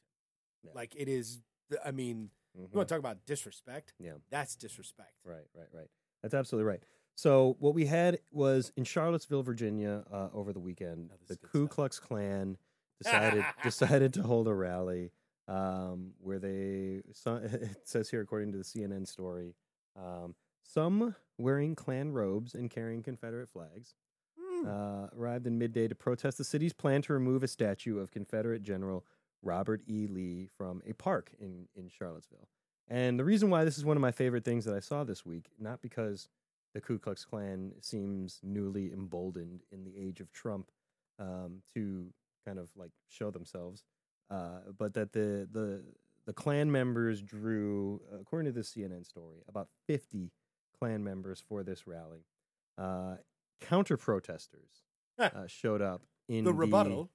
[0.63, 0.71] Yeah.
[0.75, 1.41] Like it is,
[1.83, 2.61] I mean, Mhm.
[2.71, 3.93] you want to talk about disrespect?
[3.99, 4.13] Yeah.
[4.29, 5.13] That's disrespect.
[5.23, 5.89] Right, right, right.
[6.21, 6.83] That's absolutely right.
[7.21, 11.65] So what we had was in Charlottesville, Virginia, uh, over the weekend, Oh, the Ku
[11.65, 11.69] stuff.
[11.69, 12.57] Klux Klan
[12.99, 15.11] decided decided to hold a rally
[15.47, 17.03] um, where they.
[17.27, 19.53] It says here, according to the CNN story,
[19.95, 23.93] um, some wearing Klan robes and carrying Confederate flags
[24.39, 24.67] Hmm.
[24.67, 28.63] uh, arrived in midday to protest the city's plan to remove a statue of Confederate
[28.63, 29.05] General
[29.43, 30.07] Robert E.
[30.07, 32.47] Lee from a park in, in Charlottesville.
[32.87, 35.23] And the reason why this is one of my favorite things that I saw this
[35.25, 36.27] week, not because
[36.73, 40.69] the Ku Klux Klan seems newly emboldened in the age of Trump
[41.19, 42.07] um, to
[42.45, 43.83] kind of like show themselves,
[44.29, 45.83] uh, but that the the
[46.25, 50.31] the Klan members drew, according to the CNN story, about 50
[50.77, 52.25] Klan members for this rally.
[52.77, 53.15] Uh,
[53.59, 54.83] Counter protesters
[55.19, 57.09] uh, showed up in the rebuttal.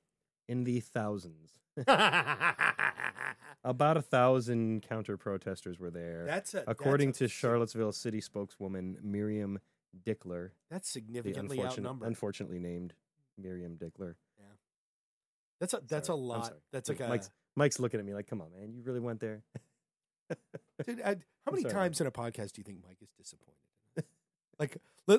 [0.49, 1.53] in the thousands.
[3.65, 8.21] About a thousand counter protesters were there, that's a, according that's a to Charlottesville city
[8.21, 9.59] spokeswoman Miriam
[10.05, 12.07] Dickler, That's significantly outnumbered.
[12.07, 12.95] unfortunately named
[13.37, 14.15] Miriam Dickler.
[14.39, 14.45] Yeah,
[15.61, 16.53] that's a that's Sorry, a lot.
[16.73, 19.21] That's like a Mike's, Mike's looking at me like, "Come on, man, you really went
[19.21, 19.43] there."
[20.87, 23.57] Dude, I, how many sorry, times in a podcast do you think Mike is disappointed?
[24.59, 24.77] like,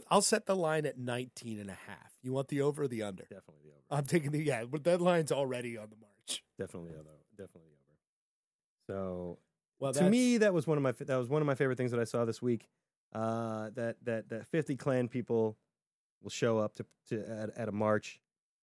[0.09, 2.13] I'll set the line at 19 and a half.
[2.21, 3.23] You want the over or the under?
[3.23, 3.81] Definitely the over.
[3.89, 5.95] I'm taking the, yeah, but that line's already on the.
[6.57, 7.09] Definitely over.
[7.37, 7.97] Definitely over.
[8.87, 9.39] So
[9.79, 11.91] Well, to me, that was one of my that was one of my favorite things
[11.91, 12.67] that I saw this week.
[13.13, 15.57] Uh, that that that fifty Klan people
[16.21, 18.19] will show up to to at, at a march,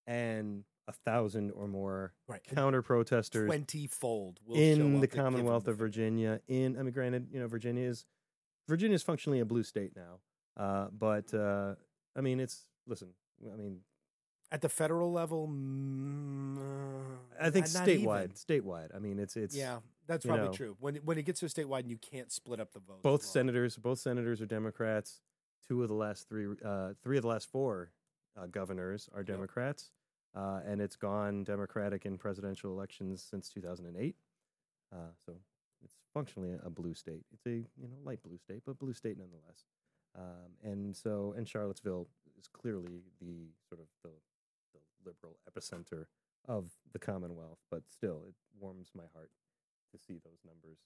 [0.07, 5.67] and a thousand or more right, counter protesters 20 fold will show in the Commonwealth
[5.67, 6.41] of Virginia.
[6.47, 8.05] In I mean, granted, you know, Virginia is
[8.69, 10.21] Virginia is functionally a blue state now,
[10.63, 11.75] uh, but uh,
[12.17, 13.09] I mean, it's listen.
[13.53, 13.81] I mean,
[14.53, 16.57] At the federal level, mm,
[17.41, 18.35] I think statewide.
[18.35, 18.95] Statewide.
[18.95, 20.53] I mean, it's it's yeah, that's you probably know.
[20.53, 20.77] true.
[20.81, 23.03] When when it gets to statewide, and you can't split up the vote.
[23.03, 23.31] both well.
[23.33, 23.77] senators.
[23.77, 25.21] Both senators are Democrats.
[25.67, 27.91] Two of the last three, uh, three of the last four
[28.37, 29.91] uh, governors are Democrats,
[30.37, 34.15] uh, and it's gone Democratic in presidential elections since 2008.
[34.93, 35.33] Uh, so
[35.83, 37.25] it's functionally a blue state.
[37.33, 39.65] It's a you know light blue state, but blue state nonetheless.
[40.17, 42.07] Um, and so, and Charlottesville
[42.39, 44.11] is clearly the sort of the
[45.05, 46.07] liberal epicenter
[46.47, 49.31] of the Commonwealth, but still, it warms my heart
[49.93, 50.79] to see those numbers.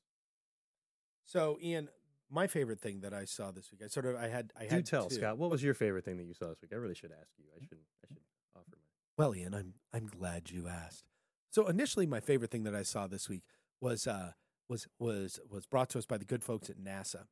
[1.25, 1.89] So, Ian,
[2.31, 4.77] my favorite thing that I saw this week, I sort of, I had, I Do
[4.77, 5.17] had tell, two.
[5.17, 5.39] Scott.
[5.39, 6.73] What was your favorite thing that you saw this week?
[6.73, 7.45] I really should ask you.
[7.57, 7.79] I should.
[8.05, 8.23] I should
[8.57, 8.79] offer my.
[9.17, 11.05] Well, Ian, I'm I'm glad you asked.
[11.51, 13.43] So initially, my favorite thing that I saw this week
[13.81, 14.33] was uh
[14.69, 17.25] was was was brought to us by the good folks at NASA,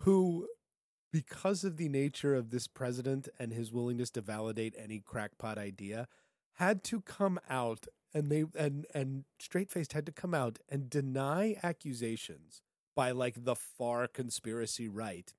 [0.00, 0.46] who,
[1.12, 6.06] because of the nature of this president and his willingness to validate any crackpot idea,
[6.54, 10.90] had to come out and they and and straight faced had to come out and
[10.90, 12.60] deny accusations
[12.94, 15.34] by like the far conspiracy right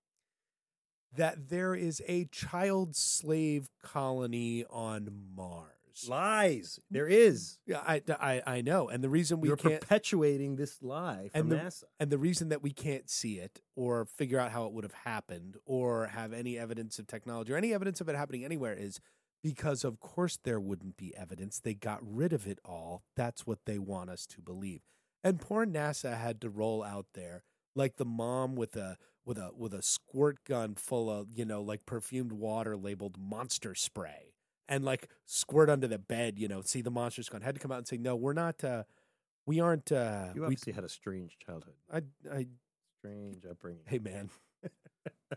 [1.16, 5.70] that there is a child slave colony on Mars.
[6.10, 6.80] Lies.
[6.90, 7.60] There is.
[7.68, 11.42] Yeah, I, I, I know, and the reason we You're can't, perpetuating this lie from
[11.42, 11.84] And the- NASA.
[12.00, 14.96] and the reason that we can't see it or figure out how it would have
[15.06, 19.00] happened or have any evidence of technology or any evidence of it happening anywhere is
[19.44, 21.60] because, of course, there wouldn't be evidence.
[21.60, 23.04] They got rid of it all.
[23.16, 24.82] That's what they want us to believe.
[25.24, 27.44] And poor NASA had to roll out there
[27.76, 31.62] like the mom with a with a with a squirt gun full of you know
[31.62, 34.34] like perfumed water labeled monster spray
[34.68, 36.38] and like squirt under the bed.
[36.40, 37.42] You know, see the monster's gone.
[37.42, 38.64] Had to come out and say, no, we're not.
[38.64, 38.84] uh
[39.46, 39.92] we aren't.
[39.92, 41.76] uh You we, obviously had a strange childhood.
[41.92, 42.48] I, I
[43.00, 43.84] Strange upbringing.
[43.86, 44.30] hey man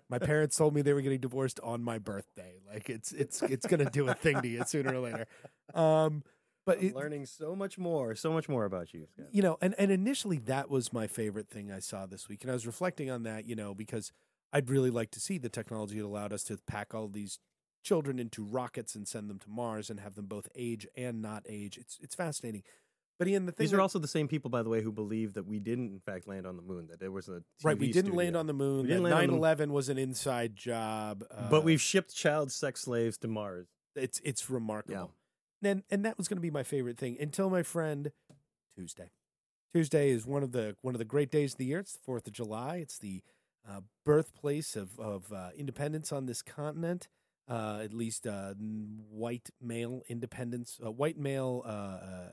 [0.08, 3.66] my parents told me they were getting divorced on my birthday like it's it's it's
[3.66, 5.26] gonna do a thing to you sooner or later
[5.74, 6.22] um
[6.66, 9.06] but it, learning so much more, so much more about you.
[9.14, 9.28] Scott.
[9.30, 12.50] you know and and initially that was my favorite thing i saw this week and
[12.50, 14.12] i was reflecting on that you know because
[14.52, 17.38] i'd really like to see the technology that allowed us to pack all these
[17.84, 21.44] children into rockets and send them to mars and have them both age and not
[21.48, 22.62] age it's it's fascinating
[23.18, 25.34] but Ian, the thing These are also the same people, by the way, who believe
[25.34, 26.88] that we didn't, in fact, land on the moon.
[26.88, 27.78] That there was a right.
[27.78, 28.40] We didn't land studio.
[28.40, 28.82] on the moon.
[28.82, 31.24] We That didn't land on the- 9/11 was an inside job.
[31.30, 33.68] Uh, but we've shipped child sex slaves to Mars.
[33.94, 35.14] it's it's remarkable.
[35.62, 38.12] And and that was going to be my favorite thing until my friend
[38.76, 39.10] Tuesday.
[39.74, 41.80] Tuesday is one of the one of the great days of the year.
[41.80, 42.76] It's the Fourth of July.
[42.76, 43.22] It's the
[43.68, 47.08] uh, birthplace of of uh, independence on this continent.
[47.48, 52.30] Uh, at least uh, white male independence, uh, white male, uh, uh, uh,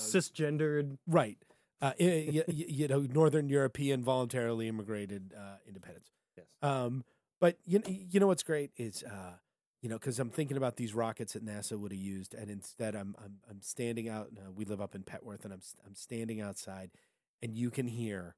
[0.00, 0.98] Cisgendered.
[1.06, 1.38] right?
[1.82, 6.10] Uh, y- y- you know, Northern European voluntarily immigrated uh, independence.
[6.36, 6.46] Yes.
[6.62, 7.04] Um,
[7.40, 9.34] but you you know what's great is uh,
[9.82, 12.94] you know because I'm thinking about these rockets that NASA would have used, and instead
[12.94, 14.28] I'm I'm I'm standing out.
[14.36, 16.90] Uh, we live up in Petworth, and I'm I'm standing outside,
[17.42, 18.36] and you can hear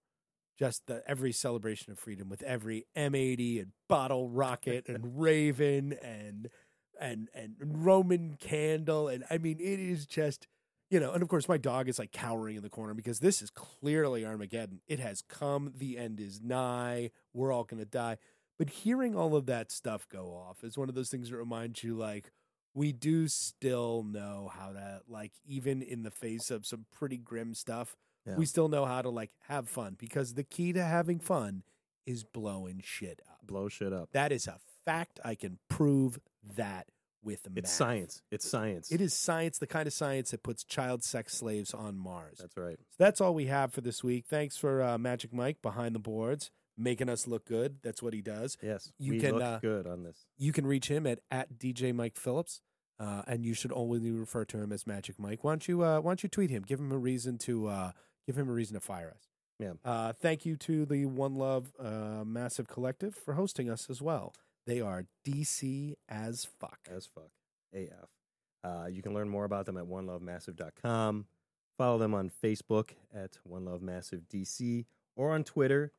[0.59, 6.49] just the every celebration of freedom with every M80 and bottle rocket and Raven and
[6.99, 10.49] and and Roman candle, and I mean it is just.
[10.91, 13.43] You know, and of course, my dog is like cowering in the corner because this
[13.43, 14.81] is clearly Armageddon.
[14.87, 15.73] It has come.
[15.77, 17.11] The end is nigh.
[17.35, 18.19] We're all going to die.
[18.59, 21.83] But hearing all of that stuff go off is one of those things that reminds
[21.83, 22.31] you, like,
[22.73, 27.53] we do still know how to, like, even in the face of some pretty grim
[27.55, 28.37] stuff, Yeah.
[28.37, 31.65] we still know how to, like, have fun because the key to having fun
[32.07, 33.47] is blowing shit up.
[33.47, 34.11] Blow shit up.
[34.13, 35.19] That is a fact.
[35.25, 36.19] I can prove
[36.57, 36.89] that
[37.27, 37.59] with math.
[37.59, 38.23] It's science.
[38.31, 38.91] It's science.
[38.91, 42.39] It is science, the kind of science that puts child sex slaves on Mars.
[42.41, 42.79] That's right.
[42.79, 44.25] So that's all we have for this week.
[44.27, 47.79] Thanks for uh, Magic Mike behind the boards, making us look good.
[47.83, 48.57] That's what he does.
[48.63, 48.93] Yes.
[48.99, 50.25] You we can, look uh, good on this.
[50.39, 52.63] You can reach him at, at DJ Mike Phillips,
[52.99, 55.43] uh, and you should only refer to him as Magic Mike.
[55.43, 56.63] Why don't you uh, Why don't you tweet him?
[56.63, 57.93] Give him a reason to uh,
[58.27, 59.29] give him a reason to fire us.
[59.59, 59.73] Yeah.
[59.85, 64.33] Uh, thank you to the One Love uh, Massive Collective for hosting us as well.
[64.67, 66.79] They are DC as fuck.
[66.91, 67.31] As fuck.
[67.75, 68.09] AF.
[68.65, 71.27] Uh, you can learn more about them at onelovemassive.com.
[71.79, 75.93] Follow them on Facebook at One Love Massive DC or on Twitter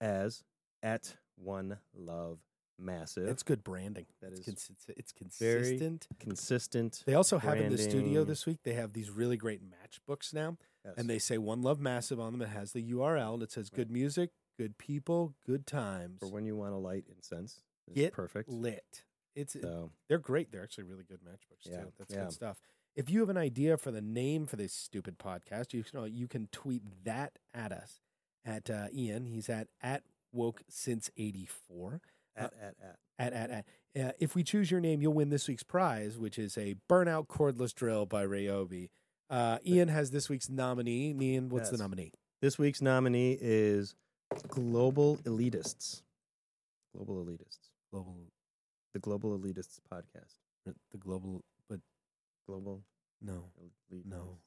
[0.00, 0.44] as
[0.82, 2.38] at One Love
[2.78, 3.28] Massive.
[3.28, 4.06] It's good branding.
[4.20, 6.06] That it's, consi- it's consistent.
[6.20, 7.02] consistent.
[7.06, 8.58] They also have in the studio this week.
[8.62, 10.94] They have these really great matchbooks now, Yes.
[10.98, 12.42] and they say "One Love Massive" on them.
[12.42, 16.44] It has the URL and it says "Good music, good people, good times." for when
[16.44, 17.60] you want to light incense.
[17.88, 18.48] It's Get perfect.
[18.48, 19.04] lit.
[19.34, 20.52] It's So they're great.
[20.52, 21.92] They're actually really good matchbooks Yeah, too.
[21.98, 22.20] That's yeah.
[22.24, 22.60] good stuff.
[22.94, 26.28] If you have an idea for the name for this stupid podcast, you know you
[26.28, 28.00] can tweet that at us
[28.44, 29.24] at uh, Ian.
[29.26, 30.02] He's at at
[30.32, 32.00] woke since eighty four.
[32.36, 32.98] At at at.
[33.18, 33.66] at at at.
[34.08, 37.26] Uh, if we choose your name, you'll win this week's prize, which is a burnout
[37.26, 38.88] cordless drill by Ryobi.
[39.30, 41.14] Uh, Ian has this week's nominee.
[41.18, 42.12] Ian, what's the nominee?
[42.42, 43.94] This week's nominee is
[44.48, 46.02] Global Elitists.
[46.94, 47.70] Global Elitists.
[47.92, 48.16] Global,
[48.94, 50.38] The Global Elitists podcast.
[50.64, 51.80] the global, but
[52.48, 52.82] Global
[53.20, 53.50] no,
[53.90, 54.06] Elite.
[54.06, 54.38] no.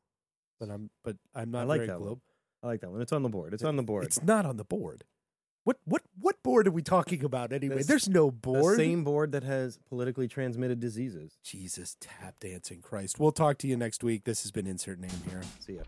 [0.60, 2.08] But I'm, but I'm not like very that one.
[2.08, 2.20] globe.
[2.64, 3.02] I like that one.
[3.02, 3.54] It's on the board.
[3.54, 4.06] It's on the board.
[4.06, 5.04] It's not on the board.
[5.66, 7.78] What, what, what board are we talking about anyway?
[7.78, 8.78] This- There's no the board.
[8.78, 11.38] same board that has politically transmitted diseases.
[11.44, 13.20] Jesus, tap dancing Christ.
[13.20, 14.24] We'll talk to you next week.
[14.26, 15.42] This has been Insert Name here.
[15.60, 15.84] See ya.